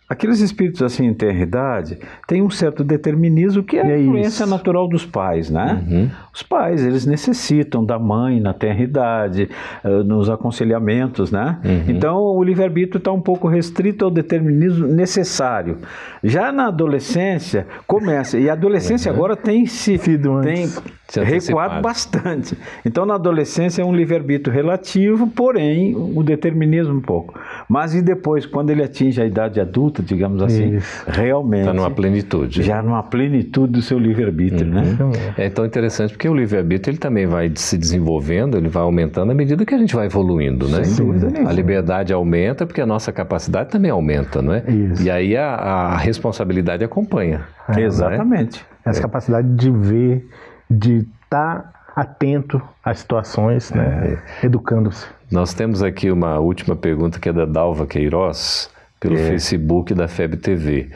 Aqueles 0.08 0.40
espíritos 0.40 0.84
assim 0.84 1.08
em 1.08 1.14
tenridade 1.16 1.98
têm 2.28 2.44
um 2.44 2.50
certo 2.50 2.84
determinismo 2.84 3.64
que 3.64 3.78
é 3.78 3.82
a 3.82 3.90
é 3.90 4.00
influência 4.00 4.44
isso. 4.44 4.50
natural 4.50 4.88
dos 4.88 5.04
pais, 5.04 5.50
né? 5.50 5.84
Uhum. 5.90 6.10
Os 6.32 6.44
pais, 6.44 6.86
eles 6.86 7.08
necessitam 7.08 7.84
da 7.84 7.98
mãe 7.98 8.40
na 8.40 8.54
tenridade, 8.54 9.50
uh, 9.84 10.04
nos 10.04 10.30
aconselhamentos, 10.30 11.32
né? 11.32 11.58
Uhum. 11.66 11.84
Então 11.88 12.18
o 12.20 12.44
livre-arbítrio 12.44 13.00
está 13.00 13.12
um 13.12 13.22
pouco 13.22 13.48
restrito 13.48 14.06
ao 14.06 14.12
determinismo 14.12 14.86
necessário. 14.86 15.80
Já 16.24 16.52
na 16.52 16.68
adolescência 16.68 17.66
começa, 17.88 18.38
e 18.38 18.48
a 18.48 18.54
adolescência 18.54 19.12
uhum. 19.12 19.18
agora 19.18 19.36
tem 19.36 19.66
se 19.66 19.98
tem 19.98 20.70
recuado 21.14 21.82
bastante. 21.82 22.58
Então 22.86 23.06
na 23.06 23.16
adolescência 23.16 23.82
é 23.82 23.86
um 23.86 23.94
livre-arbítrio 23.94 24.54
relativo, 24.54 25.28
porém 25.28 25.96
o 25.96 26.24
determinismo 26.24 26.96
um 26.96 27.02
pouco. 27.02 27.40
Mas 27.70 27.94
e 27.94 28.02
depois, 28.02 28.46
quando 28.46 28.70
ele 28.70 28.84
atinge 28.84 29.22
a 29.22 29.26
idade 29.26 29.60
adulta, 29.60 30.02
digamos 30.02 30.42
assim, 30.42 30.76
Isso. 30.76 31.04
realmente. 31.08 31.62
Está 31.62 31.74
numa 31.74 31.92
plenitude. 31.92 32.64
Já 32.64 32.82
numa 32.82 33.04
plenitude 33.04 33.74
do 33.74 33.82
seu 33.82 33.98
livre-arbítrio, 33.98 34.68
né? 34.68 34.98
uhum. 35.00 35.10
né? 35.10 35.34
É 35.38 35.50
tão 35.50 35.66
interessante 35.66 36.12
porque 36.12 36.28
o 36.28 36.34
livre-arbítrio 36.34 36.92
ele 36.92 36.98
também 36.98 37.26
vai 37.26 37.52
se 37.56 37.78
desenvolvendo, 37.78 38.58
ele 38.58 38.68
vai 38.68 38.84
aumentando 38.84 39.32
à 39.32 39.36
medida 39.36 39.66
que 39.66 39.74
a 39.74 39.78
gente 39.78 39.96
vai 39.96 40.06
evoluindo, 40.06 40.68
né? 40.68 40.84
Sem 40.84 41.06
dúvida 41.06 41.30
nenhuma. 41.30 41.50
A 41.50 41.54
liberdade 41.54 42.14
aumenta 42.14 42.66
porque 42.66 42.82
a 42.82 42.86
nossa 42.86 43.12
capacidade 43.12 43.70
também 43.70 43.92
aumenta, 43.92 44.42
não 44.42 44.54
é? 44.54 44.64
Isso. 44.68 45.04
E 45.04 45.10
aí 45.10 45.36
a, 45.36 45.56
a 45.56 45.98
responsabilidade 45.98 46.84
acompanha. 46.84 47.46
É, 47.70 47.82
Exatamente. 47.82 48.66
É? 48.86 48.90
Essa 48.90 49.02
capacidade 49.02 49.48
de 49.56 49.72
ver, 49.72 50.28
de 50.70 51.08
estar 51.24 51.62
tá 51.62 51.76
atento 51.96 52.62
às 52.84 53.00
situações, 53.00 53.72
né? 53.72 54.20
É. 54.42 54.46
educando-se. 54.46 55.08
Nós 55.32 55.54
temos 55.54 55.82
aqui 55.82 56.12
uma 56.12 56.40
última 56.40 56.76
pergunta 56.76 57.20
que 57.20 57.30
é 57.30 57.34
da 57.34 57.46
Dalva 57.46 57.88
Queiroz 57.88 58.70
pelo 59.00 59.16
é. 59.16 59.24
Facebook 59.24 59.94
da 59.94 60.08
FEB 60.08 60.38
TV. 60.38 60.90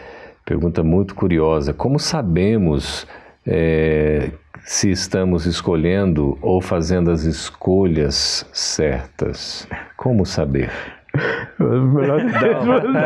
Pergunta 0.45 0.83
muito 0.83 1.15
curiosa: 1.15 1.73
como 1.73 1.99
sabemos 1.99 3.07
é, 3.45 4.31
se 4.65 4.91
estamos 4.91 5.45
escolhendo 5.45 6.37
ou 6.41 6.61
fazendo 6.61 7.11
as 7.11 7.23
escolhas 7.23 8.45
certas? 8.51 9.67
Como 9.95 10.25
saber? 10.25 10.69
Melhor 11.59 12.23
não, 12.23 12.91
não. 12.91 13.01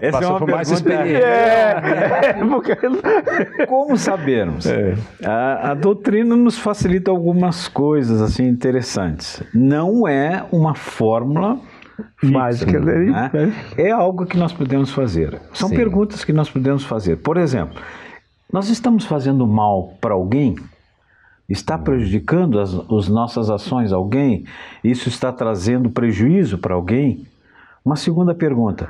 Essa 0.00 0.12
Passou 0.12 0.22
é 0.22 0.30
uma 0.30 0.38
por 0.38 0.50
mais 0.50 0.70
experiência. 0.70 1.24
É, 1.24 2.38
é, 2.38 2.44
porque... 2.48 2.76
Como 3.66 3.96
sabermos? 3.98 4.66
É. 4.66 4.94
A, 5.22 5.72
a, 5.72 5.74
doutrina 5.74 6.34
nos 6.34 6.58
facilita 6.58 7.10
algumas 7.10 7.68
coisas 7.68 8.22
assim 8.22 8.48
interessantes. 8.48 9.42
Não 9.54 10.08
é 10.08 10.44
uma 10.50 10.74
fórmula 10.74 11.58
mágica. 12.22 12.80
Né? 12.80 13.30
né? 13.32 13.52
É 13.76 13.90
algo 13.90 14.24
que 14.24 14.38
nós 14.38 14.52
podemos 14.52 14.90
fazer. 14.90 15.38
São 15.52 15.68
Sim. 15.68 15.76
perguntas 15.76 16.24
que 16.24 16.32
nós 16.32 16.48
podemos 16.48 16.84
fazer. 16.84 17.16
Por 17.16 17.36
exemplo, 17.36 17.80
nós 18.50 18.68
estamos 18.68 19.04
fazendo 19.04 19.46
mal 19.46 19.94
para 20.00 20.14
alguém? 20.14 20.56
Está 21.48 21.76
prejudicando 21.76 22.58
as, 22.58 22.72
as 22.74 23.08
nossas 23.08 23.50
ações 23.50 23.92
alguém? 23.92 24.44
Isso 24.82 25.08
está 25.08 25.30
trazendo 25.30 25.90
prejuízo 25.90 26.56
para 26.56 26.74
alguém? 26.74 27.26
Uma 27.84 27.96
segunda 27.96 28.34
pergunta: 28.34 28.88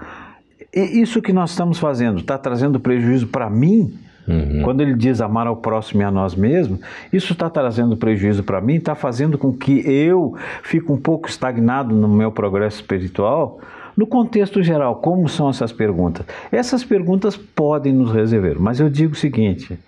isso 0.73 1.23
que 1.23 1.33
nós 1.33 1.51
estamos 1.51 1.79
fazendo 1.79 2.21
está 2.21 2.37
trazendo 2.39 2.79
prejuízo 2.81 3.27
para 3.27 3.49
mim? 3.49 3.93
Uhum. 4.27 4.63
Quando 4.63 4.81
ele 4.81 4.95
diz 4.95 5.21
amar 5.21 5.49
ao 5.49 5.57
próximo 5.57 6.03
e 6.03 6.05
a 6.05 6.11
nós 6.11 6.35
mesmos, 6.35 6.79
isso 7.13 7.33
está 7.33 7.51
trazendo 7.51 7.97
prejuízo 7.97 8.45
para 8.45 8.61
mim, 8.61 8.75
está 8.75 8.95
fazendo 8.95 9.37
com 9.37 9.53
que 9.53 9.81
eu 9.91 10.37
fique 10.63 10.93
um 10.93 10.97
pouco 10.97 11.29
estagnado 11.29 11.95
no 11.95 12.09
meu 12.09 12.31
progresso 12.31 12.77
espiritual? 12.77 13.59
No 13.97 14.07
contexto 14.07 14.63
geral, 14.63 14.97
como 14.97 15.29
são 15.29 15.51
essas 15.51 15.73
perguntas? 15.73 16.25
Essas 16.51 16.85
perguntas 16.85 17.37
podem 17.37 17.93
nos 17.93 18.13
resolver, 18.13 18.59
mas 18.59 18.81
eu 18.81 18.89
digo 18.89 19.13
o 19.13 19.17
seguinte: 19.17 19.79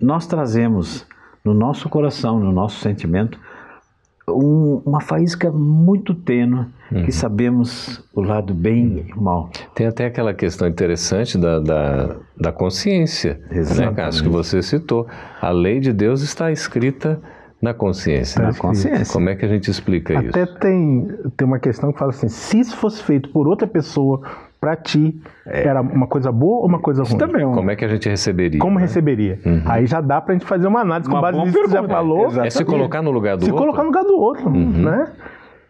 nós 0.00 0.26
trazemos 0.26 1.06
no 1.44 1.54
nosso 1.54 1.88
coração, 1.88 2.40
no 2.40 2.50
nosso 2.50 2.80
sentimento, 2.80 3.38
um, 4.28 4.82
uma 4.84 5.00
faísca 5.00 5.50
muito 5.50 6.14
tênue 6.14 6.66
uhum. 6.92 7.04
que 7.04 7.12
sabemos 7.12 8.04
o 8.14 8.20
lado 8.20 8.54
bem 8.54 9.06
e 9.08 9.12
o 9.12 9.20
mal. 9.20 9.50
Tem 9.74 9.86
até 9.86 10.06
aquela 10.06 10.34
questão 10.34 10.66
interessante 10.66 11.38
da, 11.38 11.58
da, 11.58 12.16
da 12.38 12.52
consciência, 12.52 13.40
né, 13.50 13.92
Cássio, 13.94 14.22
que 14.24 14.28
você 14.28 14.62
citou. 14.62 15.06
A 15.40 15.50
lei 15.50 15.80
de 15.80 15.92
Deus 15.92 16.22
está 16.22 16.50
escrita 16.50 17.20
na 17.60 17.74
consciência. 17.74 18.40
Na 18.42 18.54
consciência. 18.54 19.12
Como 19.12 19.28
é 19.28 19.34
que 19.34 19.44
a 19.44 19.48
gente 19.48 19.70
explica 19.70 20.18
até 20.18 20.28
isso? 20.28 20.38
Até 20.38 20.58
tem, 20.60 21.08
tem 21.36 21.46
uma 21.46 21.58
questão 21.58 21.92
que 21.92 21.98
fala 21.98 22.10
assim: 22.10 22.28
se 22.28 22.60
isso 22.60 22.76
fosse 22.76 23.02
feito 23.02 23.28
por 23.30 23.48
outra 23.48 23.66
pessoa, 23.66 24.22
para 24.60 24.76
ti 24.76 25.20
é. 25.46 25.66
era 25.66 25.80
uma 25.80 26.06
coisa 26.06 26.32
boa 26.32 26.60
ou 26.60 26.66
uma 26.66 26.80
coisa 26.80 27.02
ruim? 27.02 27.18
Também, 27.18 27.42
é 27.42 27.54
Como 27.54 27.70
é 27.70 27.76
que 27.76 27.84
a 27.84 27.88
gente 27.88 28.08
receberia? 28.08 28.60
Como 28.60 28.76
né? 28.76 28.82
receberia? 28.82 29.38
Uhum. 29.44 29.62
Aí 29.66 29.86
já 29.86 30.00
dá 30.00 30.20
para 30.20 30.34
a 30.34 30.38
gente 30.38 30.46
fazer 30.46 30.66
uma 30.66 30.80
análise 30.80 31.08
uma 31.08 31.16
com 31.16 31.22
base 31.22 31.38
nisso 31.38 31.52
que 31.52 31.68
você 31.68 31.74
já 31.74 31.88
falou. 31.88 32.42
É 32.42 32.50
se 32.50 32.64
colocar 32.64 33.02
no 33.02 33.10
lugar 33.10 33.36
do 33.36 33.44
se 33.44 33.50
outro. 33.50 33.58
Se 33.58 33.66
colocar 33.66 33.82
no 33.82 33.88
lugar 33.88 34.04
do 34.04 34.16
outro, 34.16 34.48
uhum. 34.48 34.82
né? 34.82 35.12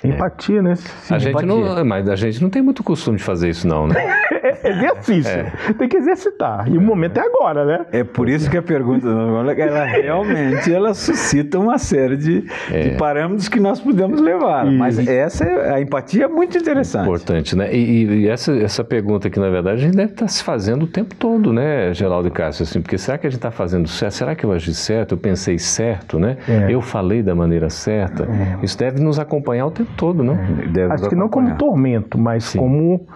É. 0.02 0.08
Empatia, 0.08 0.62
né? 0.62 0.76
Sim, 0.76 1.14
a 1.14 1.18
gente 1.18 1.30
empatia. 1.30 1.48
não, 1.48 1.84
mas 1.84 2.08
a 2.08 2.16
gente 2.16 2.40
não 2.40 2.48
tem 2.48 2.62
muito 2.62 2.84
costume 2.84 3.18
de 3.18 3.24
fazer 3.24 3.50
isso, 3.50 3.66
não, 3.66 3.86
né? 3.88 3.94
é 4.48 4.68
exercício. 4.68 5.30
É. 5.30 5.52
Tem 5.78 5.88
que 5.88 5.96
exercitar. 5.96 6.68
E 6.68 6.76
o 6.76 6.80
momento 6.80 7.18
é 7.18 7.22
agora, 7.22 7.64
né? 7.64 7.86
É 7.92 8.04
por 8.04 8.28
isso 8.28 8.50
que 8.50 8.56
a 8.56 8.62
pergunta, 8.62 9.06
ela 9.08 9.84
realmente 9.84 10.72
ela 10.72 10.94
suscita 10.94 11.58
uma 11.58 11.78
série 11.78 12.16
de, 12.16 12.44
é. 12.70 12.80
de 12.82 12.96
parâmetros 12.96 13.48
que 13.48 13.60
nós 13.60 13.80
podemos 13.80 14.20
levar. 14.20 14.66
Mas 14.66 14.98
essa 15.06 15.44
é, 15.44 15.74
a 15.74 15.80
empatia 15.80 16.24
é 16.24 16.28
muito 16.28 16.56
interessante. 16.56 17.04
Importante, 17.04 17.56
né? 17.56 17.74
E, 17.74 18.04
e, 18.04 18.28
essa, 18.28 18.52
essa 18.56 18.84
pergunta 18.84 19.30
que, 19.30 19.38
na 19.38 19.48
verdade, 19.48 19.78
a 19.78 19.80
gente 19.86 19.96
deve 19.96 20.12
estar 20.12 20.28
se 20.28 20.42
fazendo 20.42 20.84
o 20.84 20.86
tempo 20.86 21.14
todo, 21.14 21.52
né, 21.52 21.92
Geraldo 21.92 22.28
e 22.28 22.30
Cássio? 22.30 22.62
Assim, 22.62 22.80
porque 22.80 22.98
será 22.98 23.18
que 23.18 23.26
a 23.26 23.30
gente 23.30 23.38
está 23.38 23.50
fazendo 23.50 23.88
certo? 23.88 24.12
Será 24.12 24.34
que 24.34 24.44
eu 24.44 24.52
agi 24.52 24.74
certo? 24.74 25.12
Eu 25.12 25.18
pensei 25.18 25.58
certo, 25.58 26.18
né? 26.18 26.36
É. 26.48 26.72
Eu 26.72 26.80
falei 26.80 27.22
da 27.22 27.34
maneira 27.34 27.70
certa? 27.70 28.24
É. 28.24 28.64
Isso 28.64 28.78
deve 28.78 29.00
nos 29.00 29.18
acompanhar 29.18 29.66
o 29.66 29.70
tempo 29.70 29.90
todo, 29.96 30.22
não? 30.22 30.36
Deve 30.72 30.92
Acho 30.92 31.08
que 31.08 31.14
não 31.14 31.28
como 31.28 31.54
tormento, 31.56 32.18
mas 32.18 32.44
Sim. 32.44 32.58
como 32.58 33.06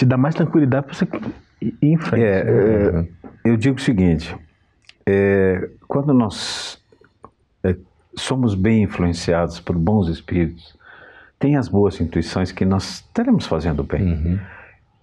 te 0.00 0.06
dá 0.06 0.16
mais 0.16 0.34
tranquilidade 0.34 0.86
para 0.86 0.94
você 0.94 1.06
ir 1.60 1.76
em 1.82 1.98
frente. 1.98 2.24
É, 2.24 2.38
é, 2.40 3.08
eu 3.44 3.56
digo 3.58 3.76
o 3.76 3.80
seguinte: 3.80 4.34
é, 5.04 5.68
quando 5.86 6.14
nós 6.14 6.82
é, 7.62 7.76
somos 8.14 8.54
bem 8.54 8.84
influenciados 8.84 9.60
por 9.60 9.76
bons 9.76 10.08
espíritos, 10.08 10.74
tem 11.38 11.56
as 11.56 11.68
boas 11.68 12.00
intuições 12.00 12.50
que 12.50 12.64
nós 12.64 12.94
estaremos 12.94 13.46
fazendo 13.46 13.84
bem. 13.84 14.02
Uhum. 14.02 14.38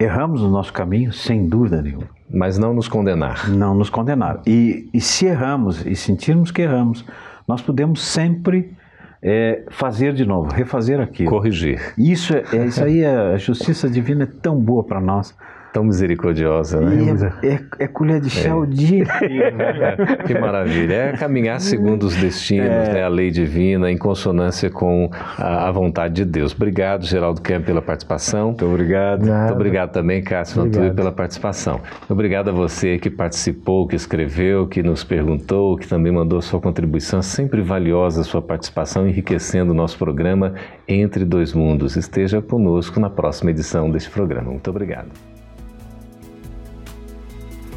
Erramos 0.00 0.42
no 0.42 0.50
nosso 0.50 0.72
caminho, 0.72 1.12
sem 1.12 1.48
dúvida 1.48 1.80
nenhuma. 1.80 2.08
Mas 2.28 2.58
não 2.58 2.74
nos 2.74 2.88
condenar. 2.88 3.48
Não 3.48 3.74
nos 3.74 3.90
condenar. 3.90 4.40
E, 4.46 4.88
e 4.92 5.00
se 5.00 5.26
erramos 5.26 5.86
e 5.86 5.94
sentirmos 5.94 6.50
que 6.50 6.62
erramos, 6.62 7.04
nós 7.46 7.62
podemos 7.62 8.00
sempre 8.00 8.76
é 9.22 9.62
fazer 9.68 10.12
de 10.12 10.24
novo, 10.24 10.50
refazer 10.52 11.00
aquilo. 11.00 11.30
Corrigir. 11.30 11.94
Isso, 11.96 12.34
é, 12.34 12.44
é 12.52 12.66
isso 12.66 12.82
aí, 12.82 13.04
a 13.04 13.36
justiça 13.36 13.88
divina 13.88 14.24
é 14.24 14.26
tão 14.26 14.56
boa 14.56 14.84
para 14.84 15.00
nós. 15.00 15.34
Tão 15.72 15.84
misericordiosa, 15.84 16.80
né? 16.80 17.16
É, 17.42 17.46
é, 17.46 17.60
é, 17.80 17.86
colher 17.86 18.20
de 18.20 18.30
chá 18.30 18.50
é. 18.50 18.54
o 18.54 18.66
dia 18.66 19.04
Que 20.26 20.38
maravilha. 20.38 20.94
É 20.94 21.12
caminhar 21.12 21.60
segundo 21.60 22.04
os 22.04 22.16
destinos, 22.16 22.66
é. 22.66 22.92
né? 22.94 23.02
a 23.02 23.08
lei 23.08 23.30
divina, 23.30 23.90
em 23.90 23.98
consonância 23.98 24.70
com 24.70 25.10
a, 25.12 25.68
a, 25.68 25.70
vontade 25.70 26.14
de 26.14 26.24
Deus. 26.24 26.54
Obrigado, 26.54 27.04
Geraldo 27.04 27.40
Kemp, 27.40 27.66
pela 27.66 27.82
participação. 27.82 28.46
Muito 28.46 28.64
obrigado. 28.64 29.26
Muito 29.26 29.52
obrigado 29.52 29.92
também, 29.92 30.22
Cássio 30.22 30.62
Antônio, 30.62 30.94
pela 30.94 31.12
participação. 31.12 31.80
Obrigado 32.08 32.48
a 32.48 32.52
você 32.52 32.98
que 32.98 33.10
participou, 33.10 33.86
que 33.86 33.96
escreveu, 33.96 34.66
que 34.66 34.82
nos 34.82 35.04
perguntou, 35.04 35.76
que 35.76 35.86
também 35.86 36.12
mandou 36.12 36.40
sua 36.40 36.60
contribuição. 36.60 37.20
Sempre 37.22 37.60
valiosa 37.60 38.22
a 38.22 38.24
sua 38.24 38.40
participação, 38.40 39.06
enriquecendo 39.06 39.72
o 39.72 39.74
nosso 39.74 39.98
programa 39.98 40.54
Entre 40.86 41.24
Dois 41.24 41.52
Mundos. 41.52 41.96
Esteja 41.96 42.40
conosco 42.40 42.98
na 42.98 43.10
próxima 43.10 43.50
edição 43.50 43.90
deste 43.90 44.10
programa. 44.10 44.50
Muito 44.50 44.70
obrigado. 44.70 45.27